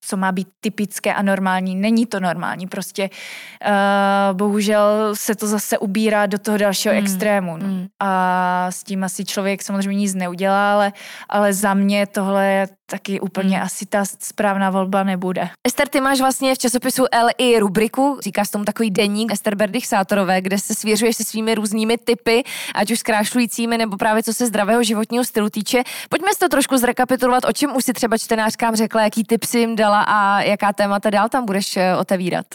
co 0.00 0.16
má 0.16 0.32
být 0.32 0.48
typické 0.60 1.14
a 1.14 1.22
normální. 1.22 1.76
Není 1.76 2.06
to 2.06 2.20
normální, 2.20 2.66
prostě 2.66 3.10
uh, 3.10 4.36
bohužel 4.36 5.10
se 5.14 5.34
to 5.34 5.46
zase 5.46 5.78
ubírá 5.78 6.26
do 6.26 6.38
toho 6.38 6.58
dalšího 6.58 6.94
mm. 6.94 6.98
extrému. 6.98 7.56
No. 7.56 7.66
Mm. 7.66 7.86
A 8.00 8.66
s 8.70 8.84
tím 8.84 9.04
asi 9.04 9.24
člověk 9.24 9.62
samozřejmě 9.62 10.00
nic 10.00 10.14
neudělá, 10.14 10.72
ale, 10.72 10.92
ale 11.28 11.52
za 11.52 11.74
mě 11.74 12.06
tohle 12.06 12.66
taky 12.86 13.20
úplně 13.20 13.56
mm. 13.56 13.62
asi 13.62 13.86
ta 13.86 14.04
správná 14.04 14.70
volba 14.70 15.04
nebude. 15.04 15.48
Ester, 15.66 15.88
ty 15.88 16.00
máš 16.00 16.20
vlastně 16.20 16.54
v 16.54 16.58
časopisu 16.58 17.04
L 17.12 17.28
i 17.38 17.58
rubriku, 17.58 18.18
říkáš 18.22 18.50
tomu 18.50 18.64
takový 18.64 18.90
deník 18.90 19.32
Ester 19.32 19.54
Berdych 19.54 19.86
Sátorové, 19.86 20.40
kde 20.40 20.58
se 20.58 20.74
svěřuješ 20.74 21.16
se 21.16 21.24
svými 21.24 21.54
různými 21.54 21.98
typy, 21.98 22.44
ať 22.74 22.90
už 22.90 22.98
zkrášlujícími 22.98 23.78
nebo 23.78 23.96
právě 23.96 24.22
co 24.22 24.34
se 24.34 24.46
zdravého 24.46 24.82
životního 24.82 25.24
stylu 25.24 25.50
týče. 25.50 25.82
Pojďme 26.08 26.28
si 26.32 26.38
to 26.38 26.48
trošku 26.48 26.76
zrekapitulovat, 26.76 27.44
o 27.44 27.52
čem 27.52 27.76
už 27.76 27.84
si 27.84 27.92
třeba 27.92 28.18
čtenářkám 28.18 28.76
řekla, 28.76 29.02
jaký 29.02 29.24
tip 29.24 29.44
si 29.44 29.58
jim 29.58 29.76
dala 29.76 30.02
a 30.02 30.40
jaká 30.40 30.72
témata 30.72 31.10
dál 31.10 31.28
tam 31.28 31.46
budeš 31.46 31.76
eh, 31.76 31.96
otevírat. 31.96 32.46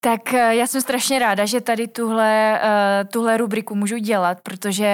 Tak 0.00 0.34
eh, 0.34 0.54
já 0.54 0.66
jsem 0.66 0.80
strašně 0.80 1.18
ráda, 1.18 1.44
že 1.46 1.60
tady 1.60 1.88
tuhle, 1.88 2.60
eh, 2.62 3.04
tuhle 3.04 3.36
rubriku 3.36 3.74
můžu 3.74 3.98
dělat, 3.98 4.40
protože 4.42 4.88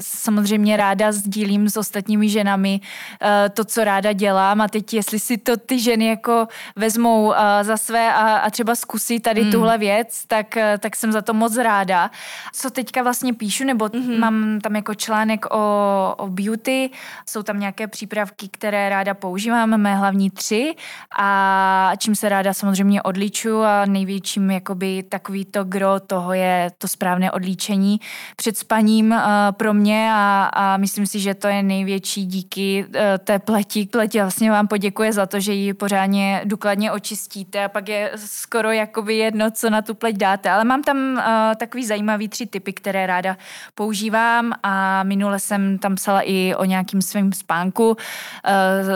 samozřejmě 0.00 0.76
ráda 0.76 1.12
sdílím 1.12 1.68
s 1.68 1.76
ostatními 1.76 2.28
ženami 2.28 2.80
eh, 3.22 3.48
to, 3.48 3.64
co 3.64 3.84
ráda 3.84 4.12
dělám 4.12 4.60
a 4.60 4.68
teď 4.68 4.94
jestli 4.94 5.18
si 5.18 5.38
to 5.38 5.56
ty 5.56 5.78
ženy 5.78 6.06
jako 6.06 6.48
vezmou 6.76 7.34
za 7.62 7.76
své 7.76 8.14
a, 8.14 8.36
a 8.36 8.50
třeba 8.50 8.74
zkusí 8.74 9.20
tady 9.20 9.42
hmm. 9.42 9.52
tuhle 9.52 9.78
věc, 9.78 10.24
tak, 10.26 10.58
tak 10.78 10.96
jsem 10.96 11.12
za 11.12 11.22
to 11.22 11.34
moc 11.34 11.56
ráda. 11.56 12.10
Co 12.52 12.70
teďka 12.70 13.02
vlastně 13.02 13.34
píšu, 13.34 13.64
nebo 13.64 13.88
hmm. 13.94 14.20
mám 14.20 14.60
tam 14.60 14.76
jako 14.76 14.94
článek 14.94 15.46
o, 15.54 16.14
o 16.16 16.28
beauty, 16.28 16.90
jsou 17.26 17.42
tam 17.42 17.60
nějaké 17.60 17.86
přípravky, 17.88 18.48
které 18.48 18.88
ráda 18.88 19.14
používám, 19.14 19.80
mé 19.80 19.96
hlavní 19.96 20.30
tři 20.30 20.74
a 21.18 21.92
čím 21.98 22.14
se 22.14 22.28
ráda 22.28 22.54
samozřejmě 22.54 23.02
odliču 23.02 23.62
a 23.62 23.84
největším 23.86 24.49
jakoby 24.50 25.02
takový 25.02 25.44
to 25.44 25.64
gro 25.64 26.00
toho 26.00 26.32
je 26.32 26.70
to 26.78 26.88
správné 26.88 27.30
odlíčení 27.30 28.00
před 28.36 28.58
spaním 28.58 29.10
uh, 29.10 29.18
pro 29.50 29.74
mě 29.74 30.10
a, 30.12 30.50
a 30.52 30.76
myslím 30.76 31.06
si, 31.06 31.20
že 31.20 31.34
to 31.34 31.48
je 31.48 31.62
největší 31.62 32.26
díky 32.26 32.84
uh, 32.88 32.94
té 33.24 33.38
pleti. 33.38 33.86
Pleti 33.86 34.20
vlastně 34.20 34.50
vám 34.50 34.68
poděkuje 34.68 35.12
za 35.12 35.26
to, 35.26 35.40
že 35.40 35.52
ji 35.52 35.74
pořádně 35.74 36.42
důkladně 36.44 36.92
očistíte 36.92 37.64
a 37.64 37.68
pak 37.68 37.88
je 37.88 38.12
skoro 38.16 38.70
jakoby 38.70 39.16
jedno, 39.16 39.50
co 39.50 39.70
na 39.70 39.82
tu 39.82 39.94
pleť 39.94 40.16
dáte. 40.16 40.50
Ale 40.50 40.64
mám 40.64 40.82
tam 40.82 40.96
uh, 40.96 41.22
takový 41.56 41.86
zajímavý 41.86 42.28
tři 42.28 42.46
typy, 42.46 42.72
které 42.72 43.06
ráda 43.06 43.36
používám 43.74 44.52
a 44.62 45.02
minule 45.02 45.38
jsem 45.38 45.78
tam 45.78 45.94
psala 45.94 46.20
i 46.20 46.54
o 46.54 46.64
nějakým 46.64 47.02
svém 47.02 47.32
spánku 47.32 47.88
uh, 47.90 47.96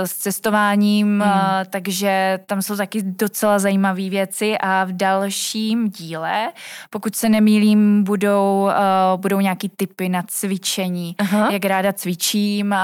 s 0.05 0.15
cestováním, 0.15 1.07
hmm. 1.07 1.21
uh, 1.21 1.29
takže 1.71 2.39
tam 2.47 2.63
jsou 2.63 2.77
taky 2.77 3.03
docela 3.03 3.59
zajímavé 3.59 4.11
věci 4.11 4.59
a 4.59 4.85
v 4.85 4.93
další 4.93 5.44
dalším 5.45 5.91
díle, 5.91 6.53
pokud 6.91 7.17
se 7.17 7.29
nemýlím, 7.29 8.05
budou, 8.05 8.63
uh, 8.65 9.21
budou 9.21 9.41
nějaký 9.41 9.69
typy 9.69 10.09
na 10.09 10.23
cvičení, 10.27 11.15
Aha. 11.19 11.49
jak 11.53 11.65
ráda 11.65 11.93
cvičím, 11.93 12.71
uh, 12.71 12.79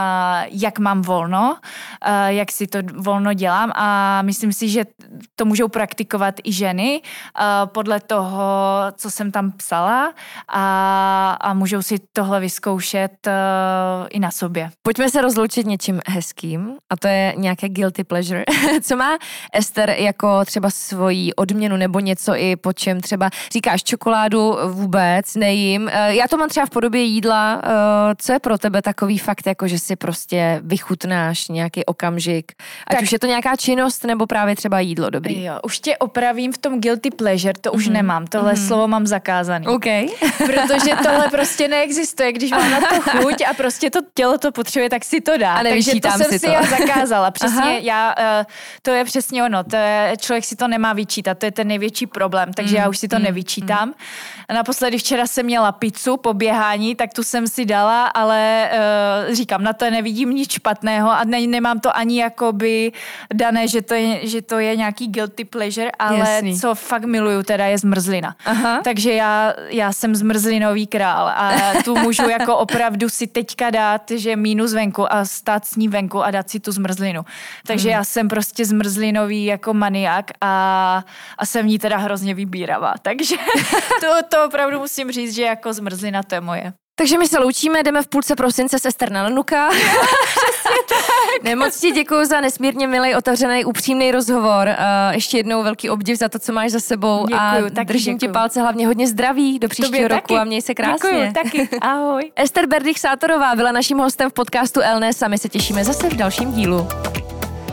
jak 0.51 0.79
mám 0.79 1.03
volno, 1.03 1.57
uh, 2.07 2.27
jak 2.27 2.53
si 2.53 2.67
to 2.67 2.79
volno 2.97 3.35
dělám 3.35 3.73
a 3.75 4.23
myslím 4.23 4.53
si, 4.53 4.69
že 4.69 4.85
to 5.37 5.45
můžou 5.45 5.69
praktikovat 5.69 6.35
i 6.45 6.53
ženy 6.53 7.01
uh, 7.01 7.45
podle 7.67 8.01
toho, 8.01 8.43
co 8.97 9.11
jsem 9.11 9.33
tam 9.33 9.53
psala 9.53 10.13
a, 10.49 11.37
a 11.41 11.55
můžou 11.55 11.83
si 11.83 11.97
tohle 12.13 12.41
vyzkoušet 12.41 13.27
uh, 13.27 13.33
i 14.11 14.21
na 14.21 14.31
sobě. 14.31 14.71
Pojďme 14.83 15.11
se 15.11 15.23
rozloučit 15.23 15.67
něčím 15.67 16.01
hezkým 16.07 16.77
a 16.91 16.97
to 16.97 17.09
je 17.09 17.35
nějaké 17.37 17.69
guilty 17.69 18.05
pleasure. 18.05 18.45
co 18.83 18.97
má 18.97 19.19
Ester 19.53 19.91
jako 19.91 20.45
třeba 20.45 20.71
svoji 20.71 21.35
odměnu 21.35 21.77
nebo 21.77 22.01
něco 22.01 22.37
i 22.37 22.50
po 22.57 22.73
čem 22.73 23.01
třeba 23.01 23.31
říkáš 23.53 23.85
čokoládu 23.85 24.57
vůbec 24.67 25.35
nejím. 25.35 25.91
Eh, 25.93 26.15
já 26.15 26.29
to 26.29 26.37
mám 26.37 26.49
třeba 26.49 26.67
v 26.67 26.71
podobě 26.71 27.03
jídla. 27.03 27.63
Eh, 27.65 27.71
co 28.19 28.33
je 28.33 28.39
pro 28.39 28.59
tebe 28.59 28.83
takový 28.83 29.19
fakt, 29.19 29.47
jako 29.47 29.69
že 29.69 29.79
si 29.79 29.97
prostě 29.97 30.61
vychutnáš 30.65 31.49
nějaký 31.49 31.85
okamžik? 31.85 32.53
Ať 32.87 32.97
tak. 32.97 33.03
už 33.03 33.13
je 33.13 33.19
to 33.19 33.27
nějaká 33.27 33.57
činnost 33.57 34.05
nebo 34.05 34.27
právě 34.27 34.57
třeba 34.57 34.81
jídlo 34.81 35.11
dobrý. 35.11 35.45
Jo, 35.45 35.59
už 35.63 35.81
tě 35.81 35.97
opravím 35.97 36.53
v 36.53 36.59
tom 36.59 36.81
guilty 36.81 37.11
pleasure, 37.11 37.55
to 37.61 37.73
už 37.73 37.89
mm. 37.89 37.93
nemám. 37.93 38.27
Tohle 38.27 38.53
mm. 38.53 38.67
slovo 38.67 38.89
mám 38.89 39.07
zakázaný. 39.07 39.67
Okay. 39.67 40.07
Protože 40.37 40.97
tohle 41.03 41.29
prostě 41.31 41.69
neexistuje. 41.69 42.33
Když 42.33 42.51
mám 42.51 42.71
na 42.71 42.81
to 42.81 43.11
chuť 43.19 43.43
a 43.51 43.55
prostě 43.55 43.91
to 43.91 43.99
tělo 44.15 44.39
to 44.39 44.53
potřebuje, 44.53 44.91
tak 44.91 45.05
si 45.05 45.21
to 45.21 45.39
dá. 45.39 45.55
A 45.55 45.63
Takže 45.63 46.01
to 46.01 46.11
jsem 46.11 46.27
si, 46.27 46.39
si 46.39 46.47
to. 46.47 46.53
já 46.53 46.63
zakázala. 46.63 47.31
Přesně, 47.41 47.79
já, 47.83 48.15
uh, 48.19 48.45
to 48.83 48.91
je 48.91 49.05
přesně 49.05 49.45
ono. 49.45 49.65
To 49.65 49.77
je, 49.77 50.15
člověk 50.21 50.45
si 50.45 50.57
to 50.57 50.69
nemá 50.69 50.93
vyčítat. 50.93 51.39
To 51.39 51.47
je 51.47 51.53
ten 51.53 51.69
největší 51.69 52.07
problém 52.07 52.40
problém, 52.41 52.55
takže 52.55 52.77
mm, 52.77 52.83
já 52.83 52.89
už 52.89 52.99
si 52.99 53.09
to 53.09 53.17
mm, 53.17 53.23
nevyčítám. 53.23 53.89
Mm. 53.89 53.95
Naposledy 54.55 54.99
včera 54.99 55.27
jsem 55.27 55.47
měla 55.47 55.73
pizzu 55.73 56.17
po 56.17 56.35
běhání, 56.35 56.95
tak 56.95 57.15
tu 57.15 57.23
jsem 57.23 57.49
si 57.49 57.65
dala, 57.65 58.07
ale 58.07 58.71
uh, 59.29 59.35
říkám, 59.35 59.63
na 59.63 59.73
to 59.73 59.91
nevidím 59.91 60.31
nic 60.31 60.53
špatného 60.53 61.11
a 61.11 61.25
ne, 61.25 61.47
nemám 61.47 61.81
to 61.81 61.97
ani 61.97 62.21
jakoby 62.21 62.93
dané, 63.35 63.69
že 63.69 63.83
to 63.83 63.95
je, 63.95 64.27
že 64.27 64.43
to 64.43 64.59
je 64.59 64.77
nějaký 64.77 65.07
guilty 65.07 65.45
pleasure, 65.45 65.91
ale 65.99 66.19
Jasný. 66.19 66.61
co 66.61 66.75
fakt 66.75 67.05
miluju 67.05 67.43
teda 67.43 67.67
je 67.67 67.79
zmrzlina. 67.79 68.37
Aha. 68.45 68.81
Takže 68.85 69.13
já, 69.13 69.55
já 69.69 69.93
jsem 69.93 70.15
zmrzlinový 70.15 70.87
král 70.87 71.29
a 71.29 71.53
tu 71.85 71.97
můžu 71.97 72.29
jako 72.29 72.57
opravdu 72.57 73.09
si 73.09 73.27
teďka 73.27 73.71
dát, 73.71 74.11
že 74.11 74.37
minus 74.37 74.75
venku 74.75 75.13
a 75.13 75.25
stát 75.25 75.67
s 75.67 75.77
ní 75.77 75.89
venku 75.89 76.23
a 76.23 76.31
dát 76.31 76.51
si 76.51 76.61
tu 76.61 76.73
zmrzlinu. 76.73 77.25
Takže 77.67 77.89
hmm. 77.89 77.99
já 77.99 78.05
jsem 78.05 78.29
prostě 78.29 78.65
zmrzlinový 78.65 79.45
jako 79.45 79.75
maniak 79.75 80.31
a, 80.41 81.05
a 81.39 81.47
jsem 81.47 81.67
v 81.67 81.69
ní 81.69 81.79
teda 81.79 81.97
hrozně 81.97 82.30
vybíravá. 82.35 82.95
Takže 83.03 83.37
to, 84.01 84.07
to 84.29 84.45
opravdu 84.47 84.79
musím 84.79 85.11
říct, 85.11 85.35
že 85.35 85.43
jako 85.43 85.73
zmrzlina 85.73 86.23
to 86.23 86.35
je 86.35 86.41
moje. 86.41 86.73
Takže 87.01 87.19
my 87.19 87.29
se 87.29 87.39
loučíme, 87.39 87.83
jdeme 87.83 88.03
v 88.03 88.09
půlce 88.09 88.37
prosince 88.37 88.79
se 88.79 88.89
Ester 88.89 89.13
na 89.13 89.23
Lenuka. 89.23 89.71
ne, 91.43 91.57
moc 91.57 91.81
ti 91.81 91.91
děkuji 91.91 92.25
za 92.25 92.41
nesmírně 92.41 92.87
milý, 92.87 93.15
otevřený, 93.15 93.65
upřímný 93.65 94.13
rozhovor. 94.13 94.69
Uh, 94.69 95.15
ještě 95.15 95.37
jednou 95.37 95.63
velký 95.63 95.91
obdiv 95.91 96.19
za 96.19 96.29
to, 96.29 96.39
co 96.39 96.53
máš 96.53 96.71
za 96.71 96.81
sebou. 96.81 97.27
Děkuju, 97.27 97.67
a 97.67 97.71
taky 97.75 97.85
držím 97.85 98.15
děkuju. 98.15 98.31
ti 98.31 98.33
palce, 98.33 98.61
hlavně 98.61 98.87
hodně 98.87 99.07
zdraví 99.07 99.59
do 99.59 99.69
příštího 99.69 100.09
roku 100.09 100.21
taky. 100.21 100.35
a 100.37 100.45
měj 100.45 100.63
se 100.63 100.75
krásně. 100.75 101.11
Děkuju, 101.11 101.33
taky. 101.33 101.69
Ahoj. 101.81 102.33
Ester 102.37 102.67
Berdych 102.67 102.99
Sátorová 102.99 103.55
byla 103.55 103.73
naším 103.73 103.99
hostem 103.99 104.31
v 104.31 104.33
podcastu 104.33 104.81
Elnes 104.81 105.23
a 105.23 105.29
my 105.29 105.39
se 105.39 105.49
těšíme 105.49 105.85
zase 105.85 106.09
v 106.09 106.17
dalším 106.17 106.53
dílu. 106.53 106.89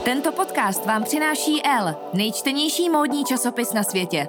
Tento 0.04 0.32
podcast 0.32 0.86
vám 0.86 1.04
přináší 1.04 1.62
L, 1.66 1.96
nejčtenější 2.14 2.90
módní 2.90 3.26
časopis 3.26 3.74
na 3.74 3.84
světě. 3.84 4.28